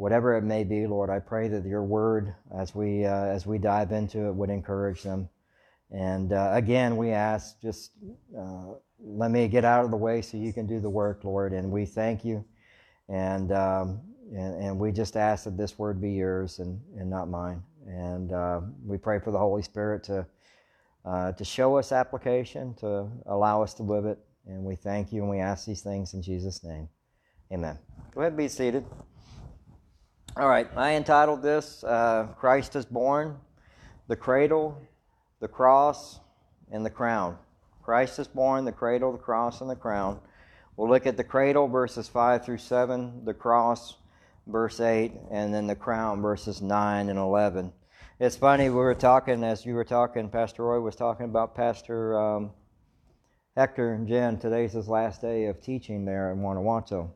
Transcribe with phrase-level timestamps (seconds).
[0.00, 3.58] whatever it may be, Lord, I pray that your word, as we uh, as we
[3.58, 5.28] dive into it, would encourage them.
[5.90, 7.92] And uh, again, we ask, just
[8.36, 11.52] uh, let me get out of the way so you can do the work, Lord.
[11.52, 12.42] And we thank you,
[13.10, 14.00] and um,
[14.32, 17.62] and, and, we just ask that this word be yours and, and not mine.
[17.86, 20.26] And uh, we pray for the Holy Spirit to
[21.04, 24.18] uh, to show us application, to allow us to live it.
[24.46, 26.88] And we thank you, and we ask these things in Jesus' name.
[27.52, 27.78] Amen.
[28.14, 28.86] Go ahead and be seated.
[30.36, 33.36] All right, I entitled this uh, Christ is Born,
[34.06, 34.80] the Cradle,
[35.40, 36.20] the Cross,
[36.70, 37.36] and the Crown.
[37.82, 40.20] Christ is born, the cradle, the cross, and the crown.
[40.76, 43.96] We'll look at the cradle, verses 5 through 7, the cross,
[44.46, 47.72] verse 8, and then the crown, verses 9 and 11.
[48.20, 52.16] It's funny, we were talking, as you were talking, Pastor Roy was talking about Pastor
[52.16, 52.52] um,
[53.56, 54.38] Hector and Jen.
[54.38, 57.12] Today's his last day of teaching there in Guanajuato.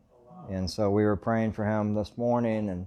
[0.50, 2.86] And so we were praying for him this morning and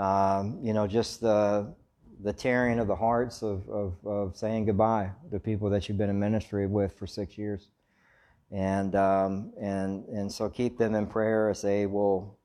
[0.00, 1.74] um, you know, just the
[2.22, 6.10] the tearing of the hearts of, of, of, saying goodbye to people that you've been
[6.10, 7.68] in ministry with for six years.
[8.50, 12.38] And, um, and, and so keep them in prayer as they will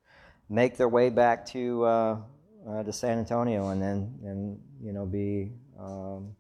[0.49, 2.17] make their way back to, uh,
[2.69, 6.35] uh, to San Antonio and then, and, you know, be, um,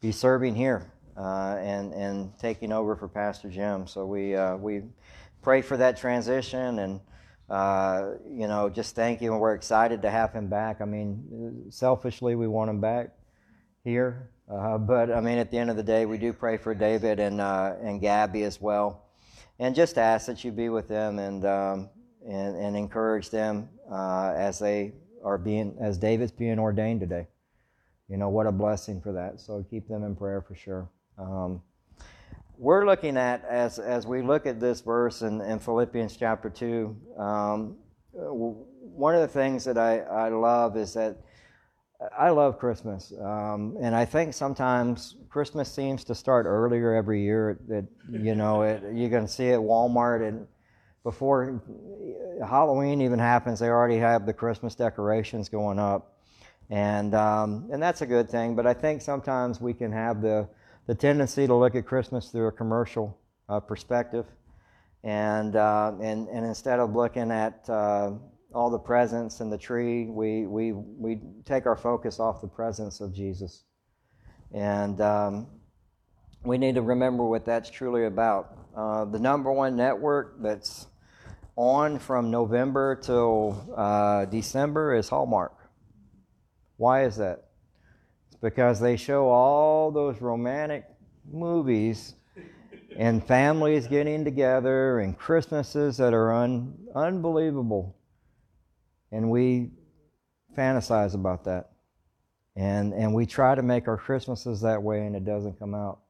[0.00, 3.86] be serving here uh, and, and taking over for Pastor Jim.
[3.86, 4.82] So we, uh, we
[5.40, 7.00] pray for that transition and,
[7.48, 10.80] uh, you know, just thank you, and we're excited to have him back.
[10.80, 13.10] I mean, selfishly, we want him back
[13.84, 16.74] here, uh, but I mean, at the end of the day, we do pray for
[16.74, 19.04] David and uh, and Gabby as well,
[19.58, 21.90] and just ask that you be with them and um,
[22.26, 27.28] and, and encourage them uh, as they are being as David's being ordained today.
[28.08, 29.40] You know, what a blessing for that.
[29.40, 30.88] So keep them in prayer for sure.
[31.18, 31.62] Um,
[32.58, 36.96] we're looking at as as we look at this verse in, in Philippians chapter two.
[37.18, 37.76] Um,
[38.12, 41.18] one of the things that I, I love is that
[42.16, 47.58] I love Christmas, um, and I think sometimes Christmas seems to start earlier every year.
[47.68, 50.46] That you know, it, you can see at Walmart, and
[51.04, 51.62] before
[52.46, 56.16] Halloween even happens, they already have the Christmas decorations going up,
[56.70, 58.56] and um, and that's a good thing.
[58.56, 60.48] But I think sometimes we can have the
[60.86, 64.26] the tendency to look at Christmas through a commercial uh, perspective,
[65.02, 68.12] and, uh, and and instead of looking at uh,
[68.54, 73.00] all the presents and the tree, we we we take our focus off the presence
[73.00, 73.64] of Jesus,
[74.52, 75.46] and um,
[76.44, 78.56] we need to remember what that's truly about.
[78.76, 80.86] Uh, the number one network that's
[81.56, 85.54] on from November till uh, December is Hallmark.
[86.76, 87.45] Why is that?
[88.40, 90.84] Because they show all those romantic
[91.30, 92.14] movies
[92.96, 97.96] and families getting together and Christmases that are un, unbelievable.
[99.12, 99.70] And we
[100.56, 101.72] fantasize about that.
[102.56, 106.00] And, and we try to make our Christmases that way, and it doesn't come out.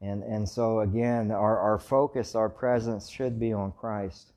[0.00, 4.32] And, and so, again, our, our focus, our presence should be on Christ.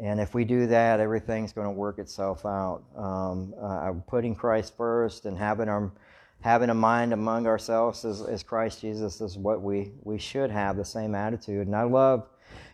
[0.00, 2.82] And if we do that, everything's going to work itself out.
[2.96, 5.92] Um, uh, putting Christ first and having our
[6.40, 10.76] having a mind among ourselves as, as Christ Jesus is what we, we should have
[10.76, 11.68] the same attitude.
[11.68, 12.26] And I love,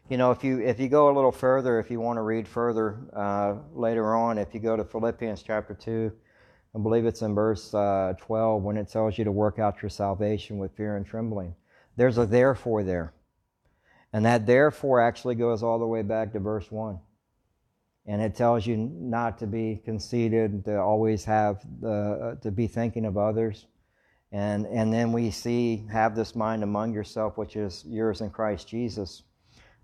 [0.09, 2.49] you know, if you if you go a little further, if you want to read
[2.49, 6.13] further uh, later on, if you go to Philippians chapter two,
[6.75, 9.91] I believe it's in verse uh, 12 when it tells you to work out your
[9.91, 11.55] salvation with fear and trembling.
[11.97, 13.13] There's a therefore there.
[14.13, 16.99] And that therefore actually goes all the way back to verse 1
[18.09, 23.05] and it tells you not to be conceited, to always have the, to be thinking
[23.05, 23.67] of others.
[24.33, 28.67] And, and then we see, have this mind among yourself, which is yours in Christ
[28.67, 29.23] Jesus,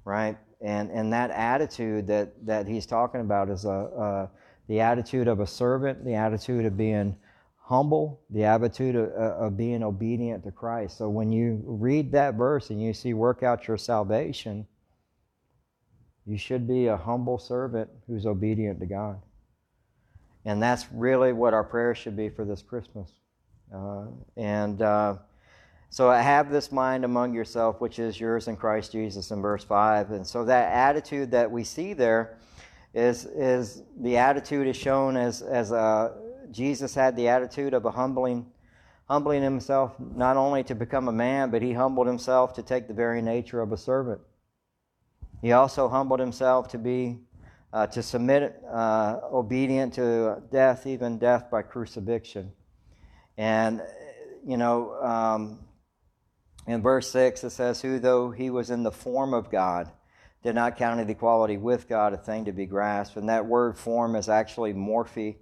[0.07, 0.39] right?
[0.63, 4.31] And, and that attitude that, that he's talking about is a, a
[4.69, 7.15] the attitude of a servant, the attitude of being
[7.59, 10.97] humble, the attitude of, of being obedient to Christ.
[10.99, 14.67] So when you read that verse and you see, work out your salvation,
[16.27, 19.21] you should be a humble servant who's obedient to God.
[20.45, 23.11] And that's really what our prayer should be for this Christmas.
[23.75, 24.07] Uh,
[24.37, 25.17] and uh,
[25.91, 30.11] so have this mind among yourself, which is yours in Christ Jesus, in verse 5.
[30.11, 32.39] And so that attitude that we see there
[32.95, 36.13] is, is the attitude is shown as, as a, uh,
[36.51, 38.47] Jesus had the attitude of a humbling,
[39.09, 42.95] humbling himself not only to become a man, but he humbled himself to take the
[42.95, 44.21] very nature of a servant.
[45.45, 47.19] He also humbled himself to be,
[47.71, 52.51] uh, to submit, uh, obedient to death, even death by crucifixion.
[53.37, 53.83] And,
[54.47, 55.59] you know, um,
[56.67, 59.93] in verse 6, it says, Who, though he was in the form of God,
[60.43, 63.19] did not count equality with God a thing to be grasped.
[63.19, 65.37] And that word form is actually morphe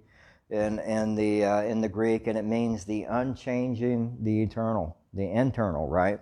[0.49, 5.31] in, in, the, uh, in the Greek, and it means the unchanging, the eternal, the
[5.31, 6.19] internal, right?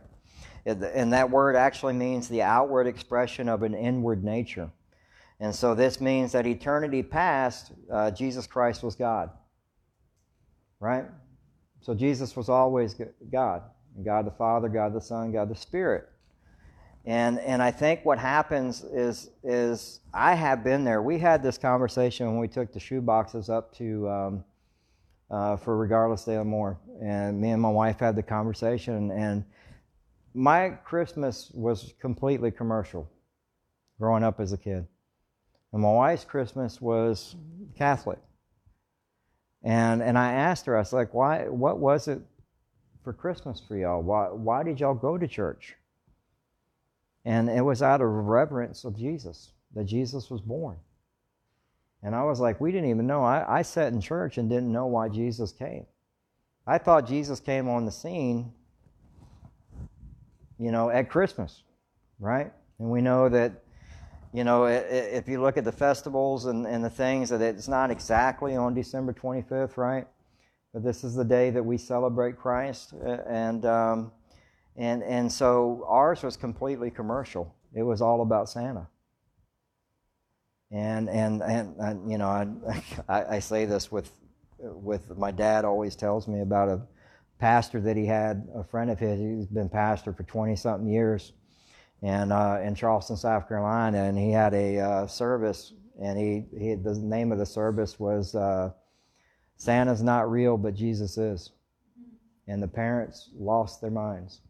[0.65, 4.69] And that word actually means the outward expression of an inward nature.
[5.39, 9.31] And so this means that eternity past, uh, Jesus Christ was God.
[10.79, 11.05] Right?
[11.81, 12.95] So Jesus was always
[13.31, 13.63] God.
[14.03, 16.07] God the Father, God the Son, God the Spirit.
[17.05, 21.01] And, and I think what happens is, is I have been there.
[21.01, 24.43] We had this conversation when we took the shoe boxes up to um,
[25.31, 26.77] uh, for Regardless Day More.
[27.01, 29.09] And me and my wife had the conversation.
[29.09, 29.43] And
[30.33, 33.09] my Christmas was completely commercial
[33.99, 34.87] growing up as a kid.
[35.73, 37.35] And my wife's Christmas was
[37.77, 38.19] Catholic.
[39.63, 42.19] And, and I asked her, I was like, why, what was it
[43.03, 44.01] for Christmas for y'all?
[44.01, 45.75] Why, why did y'all go to church?
[47.23, 50.77] And it was out of reverence of Jesus, that Jesus was born.
[52.03, 53.23] And I was like, we didn't even know.
[53.23, 55.85] I, I sat in church and didn't know why Jesus came.
[56.65, 58.53] I thought Jesus came on the scene,
[60.61, 61.63] you know, at Christmas,
[62.19, 62.51] right?
[62.79, 63.63] And we know that
[64.33, 67.91] you know, if you look at the festivals and, and the things, that it's not
[67.91, 70.07] exactly on December 25th, right?
[70.73, 74.11] But this is the day that we celebrate Christ, and um,
[74.77, 77.53] and and so ours was completely commercial.
[77.73, 78.87] It was all about Santa.
[80.71, 82.29] And and and, and you know,
[83.09, 84.11] I, I say this with
[84.61, 86.81] with my dad always tells me about a
[87.41, 89.19] pastor that he had, a friend of his.
[89.19, 91.33] He's been pastor for twenty something years
[92.01, 96.75] and uh, in Charleston, South Carolina, and he had a uh, service, and he, he
[96.75, 98.71] the name of the service was uh,
[99.57, 101.51] "Santa's Not Real, but Jesus Is,"
[102.47, 104.41] and the parents lost their minds,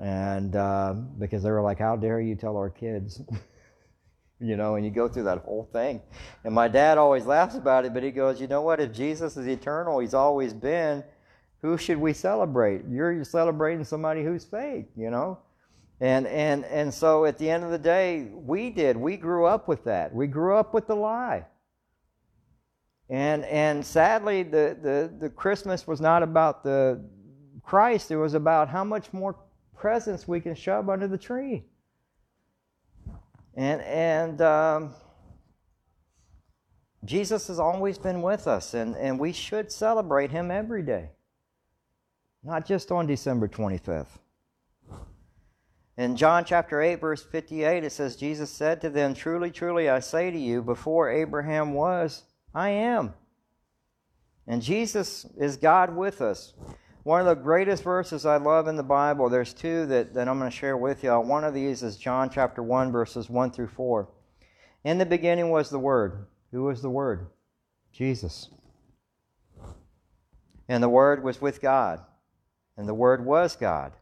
[0.00, 3.22] and uh, because they were like, "How dare you tell our kids?"
[4.40, 6.00] you know, and you go through that whole thing.
[6.44, 8.80] And my dad always laughs about it, but he goes, "You know what?
[8.80, 11.04] If Jesus is eternal, He's always been."
[11.62, 12.82] who should we celebrate?
[12.88, 15.38] You're celebrating somebody who's fake, you know?
[16.00, 18.96] And, and, and so at the end of the day, we did.
[18.96, 20.14] We grew up with that.
[20.14, 21.44] We grew up with the lie.
[23.10, 27.04] And, and sadly, the, the, the Christmas was not about the
[27.62, 29.36] Christ, it was about how much more
[29.76, 31.64] presents we can shove under the tree.
[33.54, 34.94] And, and um,
[37.04, 41.10] Jesus has always been with us, and, and we should celebrate him every day
[42.42, 44.18] not just on December 25th.
[45.96, 50.00] In John chapter 8, verse 58, it says, Jesus said to them, Truly, truly, I
[50.00, 52.22] say to you, before Abraham was,
[52.54, 53.12] I am.
[54.46, 56.54] And Jesus is God with us.
[57.10, 60.38] One of the greatest verses I love in the Bible, there's two that, that I'm
[60.38, 61.10] going to share with you.
[61.18, 64.08] One of these is John chapter 1, verses 1 through 4.
[64.84, 66.28] In the beginning was the Word.
[66.52, 67.26] Who was the Word?
[67.92, 68.50] Jesus.
[70.68, 71.98] And the Word was with God
[72.76, 73.94] and the Word was God.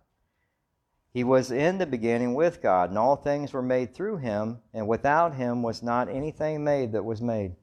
[1.10, 4.86] He was in the beginning with God, and all things were made through him, and
[4.86, 7.56] without him was not anything made that was made.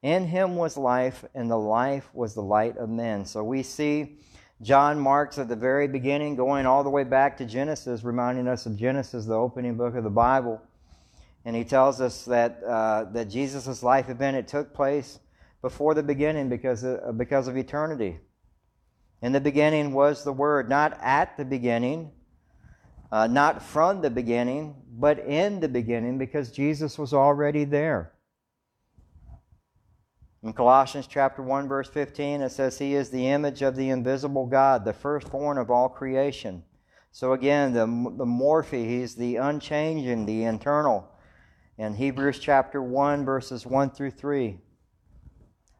[0.00, 3.26] In him was life, and the life was the light of men.
[3.26, 4.20] So we see
[4.62, 8.66] John marks at the very beginning, going all the way back to Genesis, reminding us
[8.66, 10.62] of Genesis, the opening book of the Bible.
[11.44, 15.18] And he tells us that, uh, that Jesus' life event, it took place
[15.60, 18.18] before the beginning because of, because of eternity.
[19.20, 22.12] In the beginning was the Word, not at the beginning,
[23.10, 28.13] uh, not from the beginning, but in the beginning, because Jesus was already there.
[30.44, 34.44] In Colossians chapter 1 verse 15 it says he is the image of the invisible
[34.44, 36.62] God, the firstborn of all creation.
[37.12, 41.08] So again, the the morphe, he's the unchanging, the internal.
[41.78, 44.58] In Hebrews chapter 1 verses 1 through 3,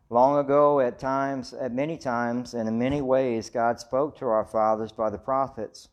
[0.09, 4.47] Long ago, at times, at many times, and in many ways, God spoke to our
[4.47, 5.89] fathers by the prophets.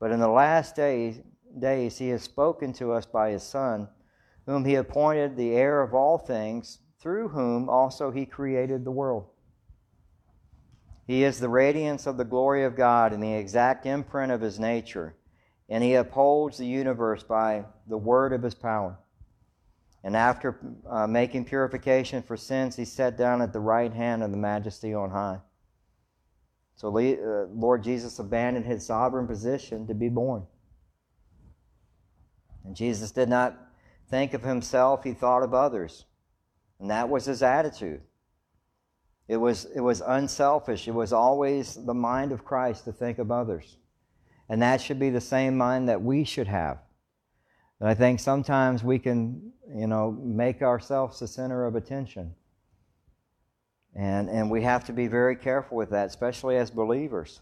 [0.00, 1.20] But in the last days,
[1.60, 3.88] days He has spoken to us by His Son,
[4.46, 9.26] whom He appointed the heir of all things, through whom also He created the world.
[11.06, 14.60] He is the radiance of the glory of God and the exact imprint of His
[14.60, 15.14] nature,
[15.68, 18.98] and He upholds the universe by the word of His power.
[20.02, 24.30] And after uh, making purification for sins, he sat down at the right hand of
[24.30, 25.40] the majesty on high.
[26.76, 30.46] So uh, Lord Jesus abandoned his sovereign position to be born.
[32.64, 33.58] And Jesus did not
[34.08, 36.06] think of himself, he thought of others.
[36.80, 38.00] And that was his attitude.
[39.28, 40.88] It was, it was unselfish.
[40.88, 43.76] It was always the mind of Christ to think of others.
[44.48, 46.78] And that should be the same mind that we should have
[47.78, 52.34] But I think sometimes we can, you know, make ourselves the center of attention.
[53.94, 57.40] And, and we have to be very careful with that, especially as believers.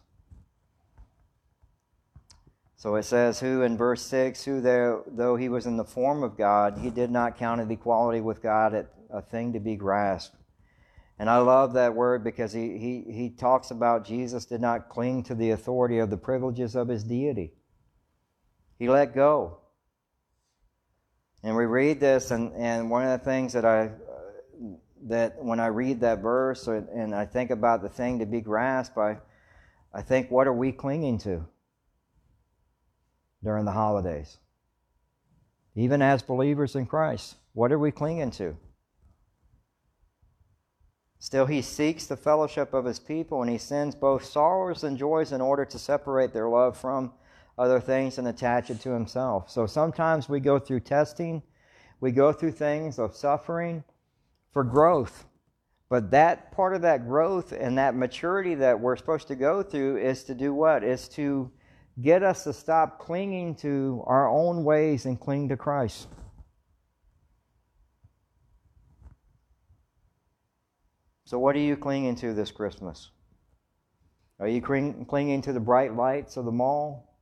[2.77, 6.23] So it says, Who in verse 6, who there, though he was in the form
[6.23, 8.75] of God, he did not count equality with God
[9.11, 10.37] a thing to be grasped.
[11.19, 15.25] And I love that word because he, he, he talks about Jesus did not cling
[15.25, 17.53] to the authority of the privileges of his deity.
[18.79, 19.59] He let go.
[21.43, 23.91] And we read this, and, and one of the things that I
[25.07, 28.99] that when I read that verse and I think about the thing to be grasped,
[28.99, 29.19] I,
[29.95, 31.47] I think, what are we clinging to
[33.43, 34.39] during the holidays?
[35.75, 38.57] Even as believers in Christ, what are we clinging to?
[41.21, 45.33] Still, he seeks the fellowship of his people, and he sends both sorrows and joys
[45.33, 47.13] in order to separate their love from
[47.59, 49.51] other things and attach it to himself.
[49.51, 51.43] So sometimes we go through testing,
[52.01, 53.83] we go through things of suffering
[54.53, 55.25] for growth.
[55.89, 59.97] But that part of that growth and that maturity that we're supposed to go through
[59.97, 60.85] is to do what?
[60.85, 61.51] Is to
[62.01, 66.07] get us to stop clinging to our own ways and cling to Christ.
[71.29, 73.11] So, what are you clinging to this Christmas?
[74.41, 77.19] Are you clinging to the bright lights of the mall?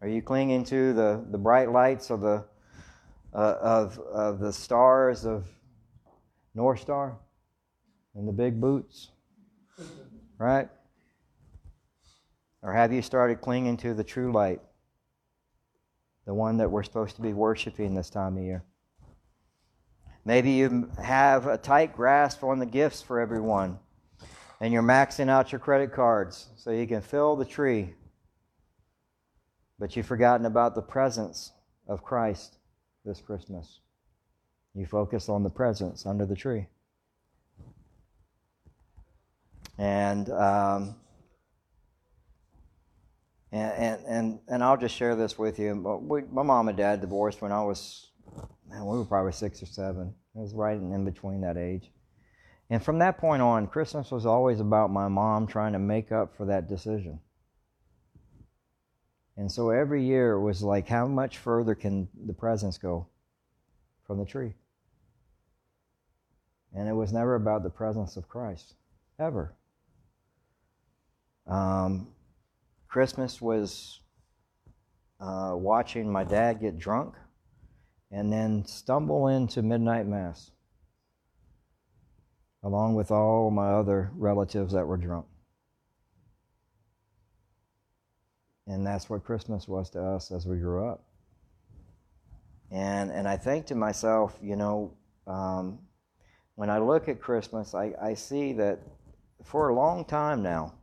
[0.00, 2.44] Are you clinging to the, the bright lights of the
[3.34, 5.48] uh, of of the stars of
[6.54, 7.18] North Star
[8.14, 9.10] and the big boots,
[10.38, 10.68] right?
[12.62, 14.60] Or have you started clinging to the true light,
[16.26, 18.62] the one that we're supposed to be worshiping this time of year?
[20.24, 23.78] Maybe you have a tight grasp on the gifts for everyone,
[24.60, 27.94] and you're maxing out your credit cards so you can fill the tree.
[29.80, 31.52] But you've forgotten about the presence
[31.88, 32.58] of Christ
[33.04, 33.80] this Christmas.
[34.74, 36.66] You focus on the presence under the tree.
[39.76, 40.94] And, um,
[43.50, 45.74] and, and, and, I'll just share this with you.
[46.30, 48.10] My mom and dad divorced when I was
[48.72, 50.14] man, we were probably six or seven.
[50.34, 51.90] It was right in between that age.
[52.70, 56.36] And from that point on, Christmas was always about my mom trying to make up
[56.36, 57.20] for that decision.
[59.36, 63.08] And so every year was like, how much further can the presents go
[64.06, 64.54] from the tree?
[66.74, 68.74] And it was never about the presence of Christ,
[69.18, 69.54] ever.
[71.46, 72.08] Um,
[72.88, 74.00] Christmas was
[75.20, 77.14] uh, watching my dad get drunk
[78.12, 80.50] and then stumble into midnight mass
[82.62, 85.26] along with all my other relatives that were drunk.
[88.66, 91.02] And that's what Christmas was to us as we grew up.
[92.70, 94.92] And, and I think to myself, you know,
[95.26, 95.78] um,
[96.54, 98.78] when I look at Christmas, I, I see that
[99.42, 100.74] for a long time now,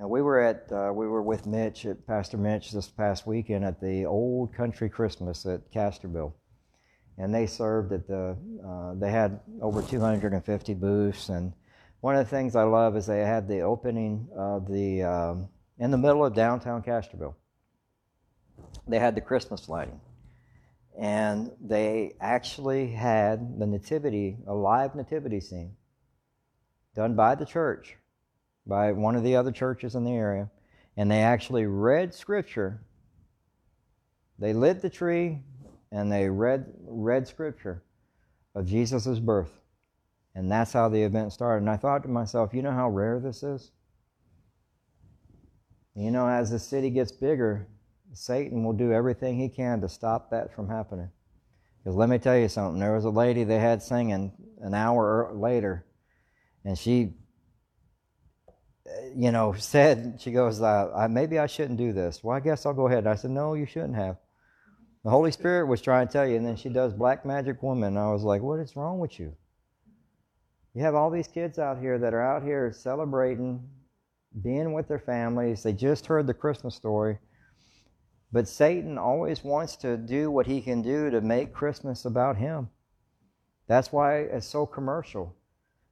[0.00, 3.66] and we were at uh, we were with Mitch at Pastor Mitch this past weekend
[3.66, 6.32] at the Old Country Christmas at Castroville,
[7.18, 8.34] and they served at the
[8.66, 11.52] uh, they had over 250 booths, and
[12.00, 15.90] one of the things I love is they had the opening of the um, in
[15.90, 17.34] the middle of downtown Castroville.
[18.88, 20.00] They had the Christmas lighting,
[20.98, 25.76] and they actually had the nativity a live nativity scene
[26.94, 27.98] done by the church
[28.66, 30.50] by one of the other churches in the area,
[30.96, 32.82] and they actually read scripture.
[34.38, 35.42] They lit the tree
[35.92, 37.82] and they read read scripture
[38.54, 39.52] of Jesus' birth.
[40.34, 41.62] And that's how the event started.
[41.62, 43.72] And I thought to myself, you know how rare this is?
[45.96, 47.66] You know, as the city gets bigger,
[48.12, 51.10] Satan will do everything he can to stop that from happening.
[51.82, 55.30] Because let me tell you something, there was a lady they had singing an hour
[55.30, 55.86] er, later,
[56.64, 57.14] and she
[59.14, 62.24] you know, said, she goes, uh, maybe I shouldn't do this.
[62.24, 62.98] Well, I guess I'll go ahead.
[62.98, 64.16] And I said, no, you shouldn't have.
[65.04, 67.96] The Holy Spirit was trying to tell you, and then she does Black Magic Woman.
[67.96, 69.34] And I was like, what is wrong with you?
[70.74, 73.68] You have all these kids out here that are out here celebrating,
[74.42, 75.62] being with their families.
[75.62, 77.18] They just heard the Christmas story.
[78.32, 82.68] But Satan always wants to do what he can do to make Christmas about him.
[83.66, 85.34] That's why it's so commercial.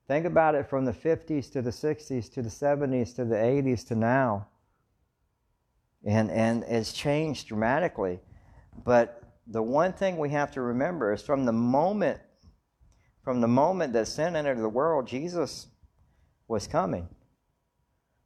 [0.09, 3.87] Think about it from the 50s to the 60s to the 70s to the 80s
[3.89, 4.49] to now.
[6.05, 8.19] And, and it's changed dramatically.
[8.85, 12.21] But the one thing we have to remember is from the moment
[13.29, 15.67] from the moment that sin entered the world, Jesus
[16.49, 17.07] was coming.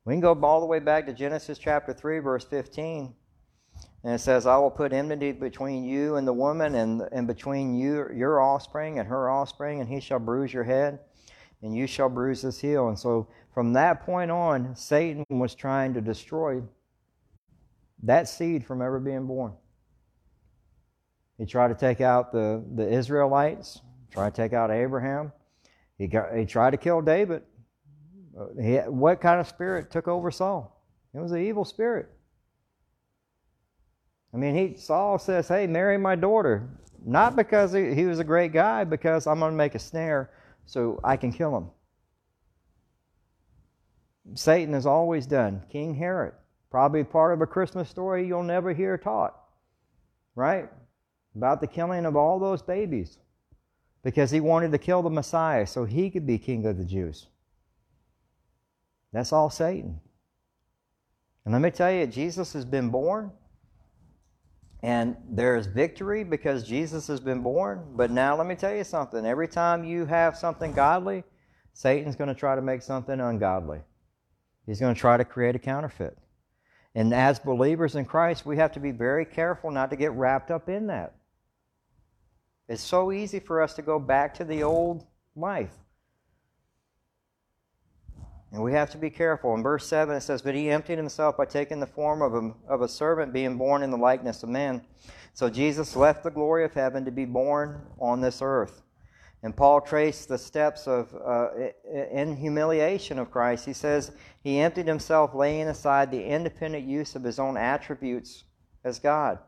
[0.05, 3.13] We can go all the way back to Genesis chapter 3, verse 15.
[4.05, 7.75] And it says, I will put enmity between you and the woman, and, and between
[7.75, 11.01] you, your offspring and her offspring, and he shall bruise your head,
[11.63, 12.89] and you shall bruise his heel.
[12.89, 16.63] And so from that point on, Satan was trying to destroy
[18.03, 19.53] that seed from ever being born.
[21.39, 25.33] He tried to take out the, the Israelites, tried to take out Abraham.
[25.99, 27.43] He, got, he tried to kill David.
[28.61, 30.83] He, what kind of spirit took over Saul?
[31.15, 32.09] It was an evil spirit.
[34.35, 36.67] I mean, he Saul says, "Hey, marry my daughter,"
[37.05, 40.31] not because he, he was a great guy, because I'm going to make a snare
[40.67, 41.71] so I can kill him.
[44.35, 45.63] Satan has always done.
[45.71, 46.35] King Herod,
[46.71, 49.35] probably part of a Christmas story you'll never hear taught,
[50.35, 50.69] right?
[51.35, 53.19] About the killing of all those babies
[54.03, 57.27] because he wanted to kill the Messiah so he could be king of the Jews.
[59.13, 60.01] That's all Satan.
[61.45, 63.33] And let me tell you, Jesus has been born,
[64.83, 67.85] and there's victory because Jesus has been born.
[67.95, 69.25] But now let me tell you something.
[69.25, 71.23] Every time you have something godly,
[71.73, 73.81] Satan's going to try to make something ungodly.
[74.67, 76.19] He's going to try to create a counterfeit.
[76.95, 80.51] And as believers in Christ, we have to be very careful not to get wrapped
[80.51, 81.15] up in that.
[82.69, 85.73] It's so easy for us to go back to the old life.
[88.53, 89.55] And we have to be careful.
[89.55, 92.53] In verse 7, it says, But he emptied himself by taking the form of a,
[92.69, 94.83] of a servant, being born in the likeness of men.
[95.33, 98.83] So Jesus left the glory of heaven to be born on this earth.
[99.43, 101.49] And Paul traced the steps of uh,
[102.13, 103.65] in humiliation of Christ.
[103.65, 104.13] He says
[104.45, 108.45] he emptied himself, laying aside the independent use of his own attributes
[108.85, 109.39] as God.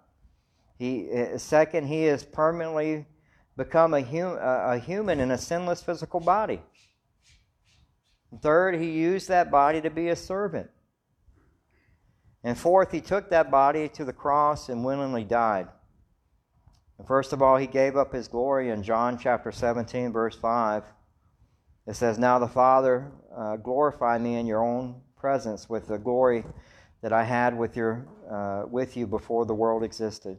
[0.78, 3.06] He uh, second, he has permanently
[3.56, 6.60] become a, hum, a human in a sinless physical body.
[8.40, 10.70] Third, he used that body to be a servant.
[12.42, 15.68] And fourth, he took that body to the cross and willingly died.
[17.06, 20.84] First of all, he gave up his glory in John chapter 17, verse 5.
[21.86, 26.44] It says, Now the Father uh, glorify me in your own presence with the glory
[27.02, 30.38] that I had with, your, uh, with you before the world existed.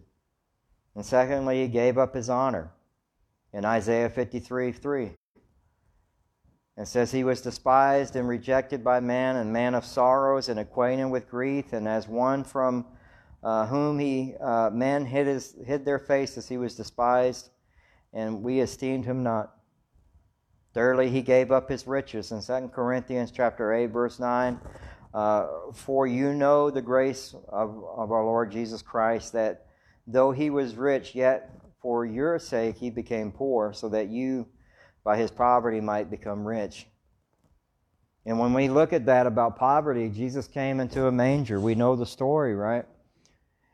[0.96, 2.72] And secondly, he gave up his honor
[3.54, 5.12] in Isaiah 53 3.
[6.78, 11.08] It says, He was despised and rejected by man, and man of sorrows, and acquainted
[11.08, 12.86] with grief, and as one from
[13.44, 17.50] uh, whom he uh, men hid, his, hid their faces, he was despised,
[18.12, 19.54] and we esteemed him not.
[20.74, 22.34] Thirdly, he gave up his riches.
[22.34, 24.60] In 2 Corinthians chapter 8, verse 9,
[25.14, 29.68] uh, For you know the grace of, of our Lord Jesus Christ, that
[30.06, 34.48] though he was rich, yet for your sake he became poor, so that you
[35.06, 36.88] by his poverty might become rich.
[38.26, 41.62] And when we look at that about poverty, Jesus came into a manger.
[41.62, 42.86] We know the story, right?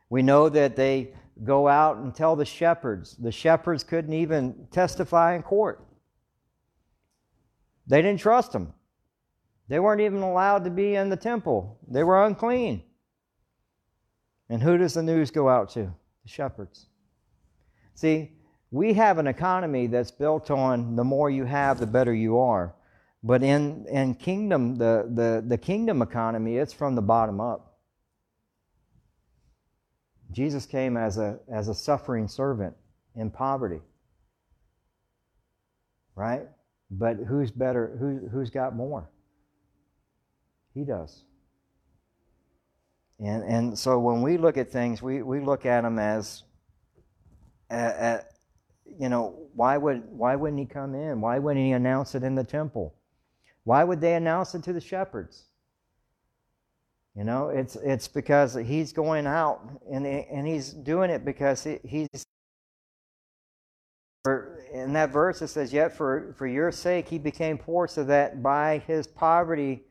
[0.10, 1.14] We know that they
[1.44, 3.16] go out and tell the shepherds.
[3.16, 5.84] The shepherds couldn't even testify in court.
[7.88, 8.74] They didn't trust him.
[9.70, 11.80] They weren't even allowed to be in the temple.
[11.88, 12.84] They were unclean.
[14.50, 15.94] And who does the news go out to?
[16.24, 16.88] The shepherds.
[17.96, 18.34] See,
[18.72, 22.74] we have an economy that's built on the more you have, the better you are.
[23.22, 27.78] But in, in kingdom, the, the, the kingdom economy, it's from the bottom up.
[30.32, 32.76] Jesus came as a, as a suffering servant
[33.16, 33.82] in poverty.
[36.16, 36.48] Right?
[36.90, 37.98] But who's better?
[38.00, 39.10] Who, who's got more?
[40.74, 41.24] He does.
[43.20, 46.44] And, and so when we look at things, we, we look at them as,
[49.00, 51.22] you know, why would why wouldn't he come in?
[51.22, 52.94] Why wouldn't he announce it in the temple?
[53.64, 55.46] Why would they announce it to the shepherds?
[57.16, 61.80] You know, it's it's because he's going out and and he's doing it because he,
[61.84, 62.26] he's
[64.74, 68.44] in that verse it says, Yet for, for your sake he became poor so that
[68.44, 69.84] by his poverty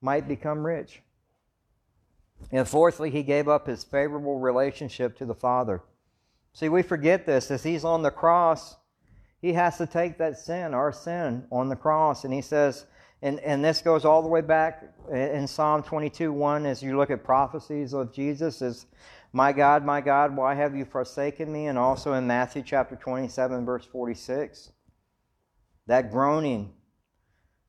[0.00, 1.02] might become rich.
[2.50, 5.82] And fourthly, he gave up his favorable relationship to the Father.
[6.54, 7.50] See, we forget this.
[7.50, 8.76] As he's on the cross,
[9.40, 12.24] he has to take that sin, our sin, on the cross.
[12.24, 12.86] And he says,
[13.22, 17.10] and, and this goes all the way back in Psalm 22 1 as you look
[17.10, 18.86] at prophecies of Jesus, is,
[19.32, 21.66] My God, my God, why have you forsaken me?
[21.66, 24.72] And also in Matthew chapter 27, verse 46.
[25.86, 26.72] That groaning,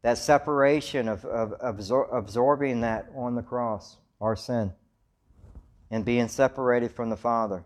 [0.02, 4.74] that separation of, of, absor- absorbing that on the cross, our sin,
[5.90, 7.64] and being separated from the Father.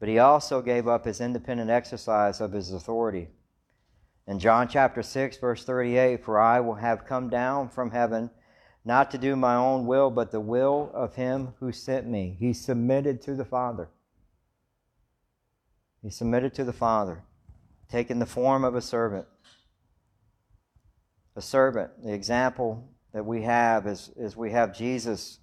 [0.00, 3.28] But he also gave up his independent exercise of his authority.
[4.26, 8.30] In John chapter 6, verse 38, For I will have come down from heaven
[8.84, 12.36] not to do my own will, but the will of him who sent me.
[12.38, 13.88] He submitted to the Father.
[16.02, 17.22] He submitted to the Father,
[17.88, 19.26] taking the form of a servant.
[21.34, 25.38] A servant, the example that we have is, is we have Jesus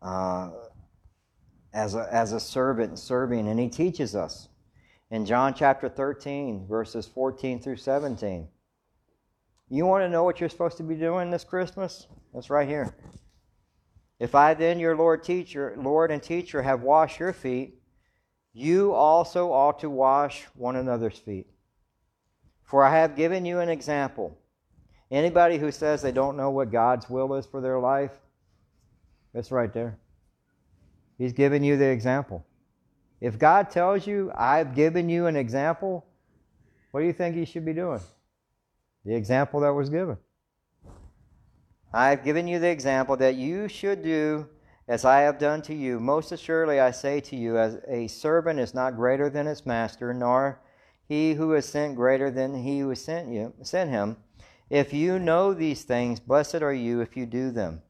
[0.00, 0.50] uh,
[1.72, 4.48] as, a, as a servant serving, and he teaches us
[5.10, 8.48] in John chapter 13, verses 14 through 17.
[9.68, 12.06] You want to know what you're supposed to be doing this Christmas?
[12.34, 12.94] That's right here.
[14.18, 17.80] If I then, your Lord teacher, Lord and teacher, have washed your feet,
[18.52, 21.46] you also ought to wash one another's feet.
[22.64, 24.36] For I have given you an example.
[25.10, 28.12] Anybody who says they don't know what God's will is for their life,
[29.32, 29.98] that's right there.
[31.20, 32.46] He's given you the example.
[33.20, 36.06] If God tells you, I've given you an example,
[36.92, 38.00] what do you think He should be doing?
[39.04, 40.16] The example that was given.
[41.92, 44.48] I've given you the example that you should do
[44.88, 46.00] as I have done to you.
[46.00, 50.14] Most assuredly, I say to you, as a servant is not greater than his master,
[50.14, 50.62] nor
[51.06, 54.16] he who is sent greater than he who sent you sent him.
[54.70, 57.82] If you know these things, blessed are you if you do them.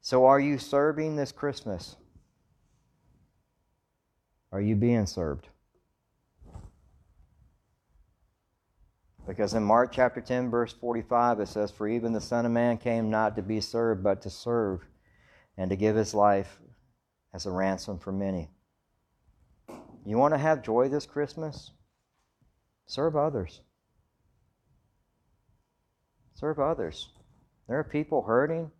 [0.00, 1.96] So, are you serving this Christmas?
[4.54, 5.48] Are you being served?
[9.26, 12.78] Because in Mark chapter 10, verse 45, it says, For even the Son of Man
[12.78, 14.86] came not to be served, but to serve,
[15.56, 16.60] and to give his life
[17.32, 18.48] as a ransom for many.
[20.06, 21.72] You want to have joy this Christmas?
[22.86, 23.60] Serve others.
[26.34, 27.08] Serve others.
[27.66, 28.70] There are people hurting,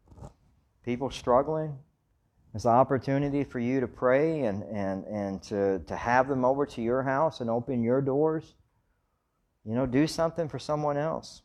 [0.84, 1.78] people struggling,
[2.54, 6.64] it's an opportunity for you to pray and, and, and to, to have them over
[6.66, 8.54] to your house and open your doors.
[9.64, 11.42] You know, do something for someone else.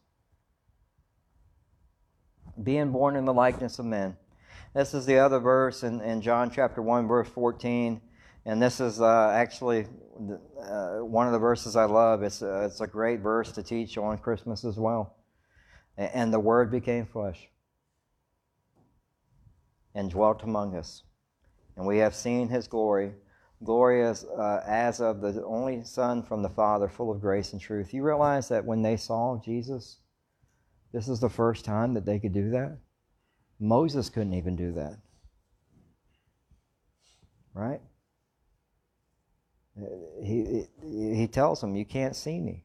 [2.61, 4.17] Being born in the likeness of men.
[4.75, 8.01] This is the other verse in, in John chapter 1, verse 14.
[8.45, 9.87] And this is uh, actually
[10.61, 12.21] uh, one of the verses I love.
[12.21, 15.15] It's, uh, it's a great verse to teach on Christmas as well.
[15.97, 17.49] And the Word became flesh
[19.95, 21.03] and dwelt among us.
[21.75, 23.13] And we have seen his glory,
[23.63, 27.61] glory as, uh, as of the only Son from the Father, full of grace and
[27.61, 27.93] truth.
[27.93, 29.97] You realize that when they saw Jesus,
[30.91, 32.77] this is the first time that they could do that?
[33.59, 34.97] Moses couldn't even do that.
[37.53, 37.81] Right?
[40.23, 42.63] He, he tells them, You can't see me.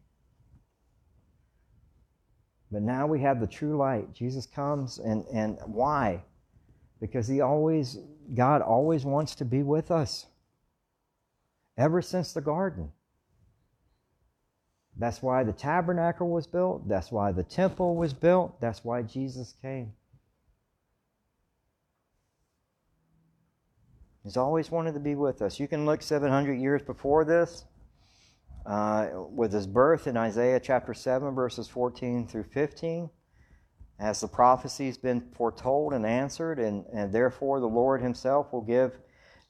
[2.71, 4.13] But now we have the true light.
[4.13, 6.25] Jesus comes, and, and why?
[7.05, 7.99] Because he always
[8.35, 10.25] God always wants to be with us.
[11.77, 12.93] Ever since the garden.
[14.97, 16.89] That's why the tabernacle was built.
[16.89, 18.59] That's why the temple was built.
[18.59, 19.93] That's why Jesus came.
[24.23, 25.61] He's always wanted to be with us.
[25.61, 27.67] You can look 700 years before this
[28.65, 33.11] uh, with his birth in Isaiah chapter 7, verses 14 through 15
[33.99, 38.99] as the prophecy's been foretold and answered, and, and therefore the Lord himself will give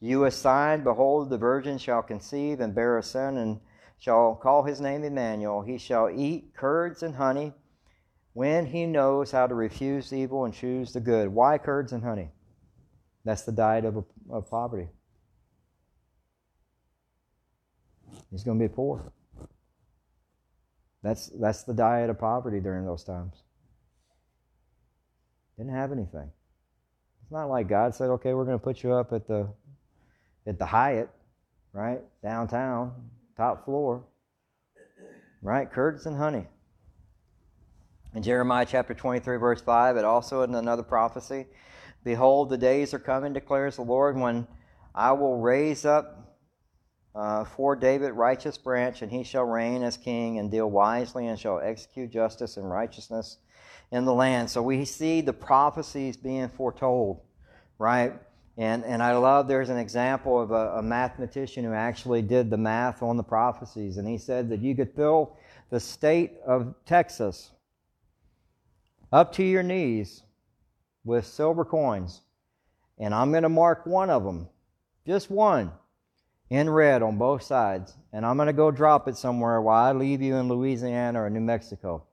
[0.00, 0.84] you a sign.
[0.84, 3.60] Behold, the virgin shall conceive and bear a son, and
[3.98, 5.62] shall call his name Emmanuel.
[5.62, 7.54] He shall eat curds and honey
[8.34, 11.28] when he knows how to refuse evil and choose the good.
[11.28, 12.30] Why curds and honey?
[13.24, 14.88] That's the diet of, of poverty.
[18.30, 19.12] He's going to be poor.
[21.02, 23.42] That's, that's the diet of poverty during those times.
[25.56, 26.30] Didn't have anything.
[27.22, 29.48] It's not like God said, okay, we're going to put you up at the
[30.46, 31.08] at the Hyatt,
[31.72, 32.00] right?
[32.22, 32.92] Downtown,
[33.36, 34.04] top floor.
[35.40, 35.70] Right?
[35.70, 36.46] Curds and honey.
[38.14, 41.46] In Jeremiah chapter 23, verse 5, it also in another prophecy.
[42.04, 44.46] Behold, the days are coming, declares the Lord, when
[44.94, 46.38] I will raise up
[47.14, 51.38] uh, for David righteous branch, and he shall reign as king and deal wisely and
[51.38, 53.38] shall execute justice and righteousness
[53.94, 54.50] in the land.
[54.50, 57.20] So we see the prophecies being foretold,
[57.78, 58.12] right?
[58.58, 62.56] And, and I love there's an example of a, a, mathematician who actually did the
[62.56, 63.96] math on the prophecies.
[63.96, 65.36] And he said that you could fill
[65.70, 67.52] the state of Texas
[69.12, 70.24] up to your knees
[71.04, 72.22] with silver coins.
[72.98, 74.48] And I'm going to mark one of them,
[75.06, 75.70] just one,
[76.50, 77.96] in red on both sides.
[78.12, 81.30] And I'm going to go drop it somewhere while I leave you in Louisiana or
[81.30, 82.04] New Mexico.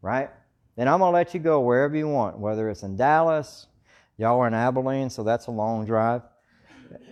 [0.00, 0.30] Right?
[0.76, 3.66] Then I'm going to let you go wherever you want, whether it's in Dallas,
[4.16, 6.22] y'all are in Abilene, so that's a long drive,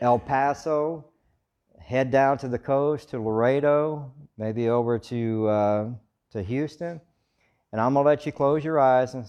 [0.00, 1.04] El Paso,
[1.78, 5.88] head down to the coast to Laredo, maybe over to, uh,
[6.32, 7.00] to Houston.
[7.70, 9.26] and I'm going to let you close your eyes and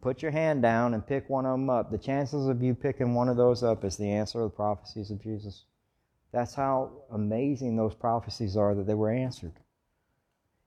[0.00, 1.90] put your hand down and pick one of them up.
[1.90, 5.10] The chances of you picking one of those up is the answer to the prophecies
[5.10, 5.64] of Jesus.
[6.32, 9.52] That's how amazing those prophecies are that they were answered.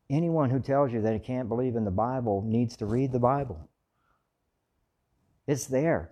[0.10, 3.20] Anyone who tells you that he can't believe in the Bible needs to read the
[3.20, 3.70] Bible.
[5.48, 6.12] It's there.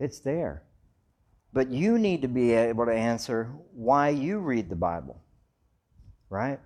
[0.00, 0.62] It's there.
[1.52, 5.22] But you need to be able to answer why you read the Bible.
[6.28, 6.60] Right?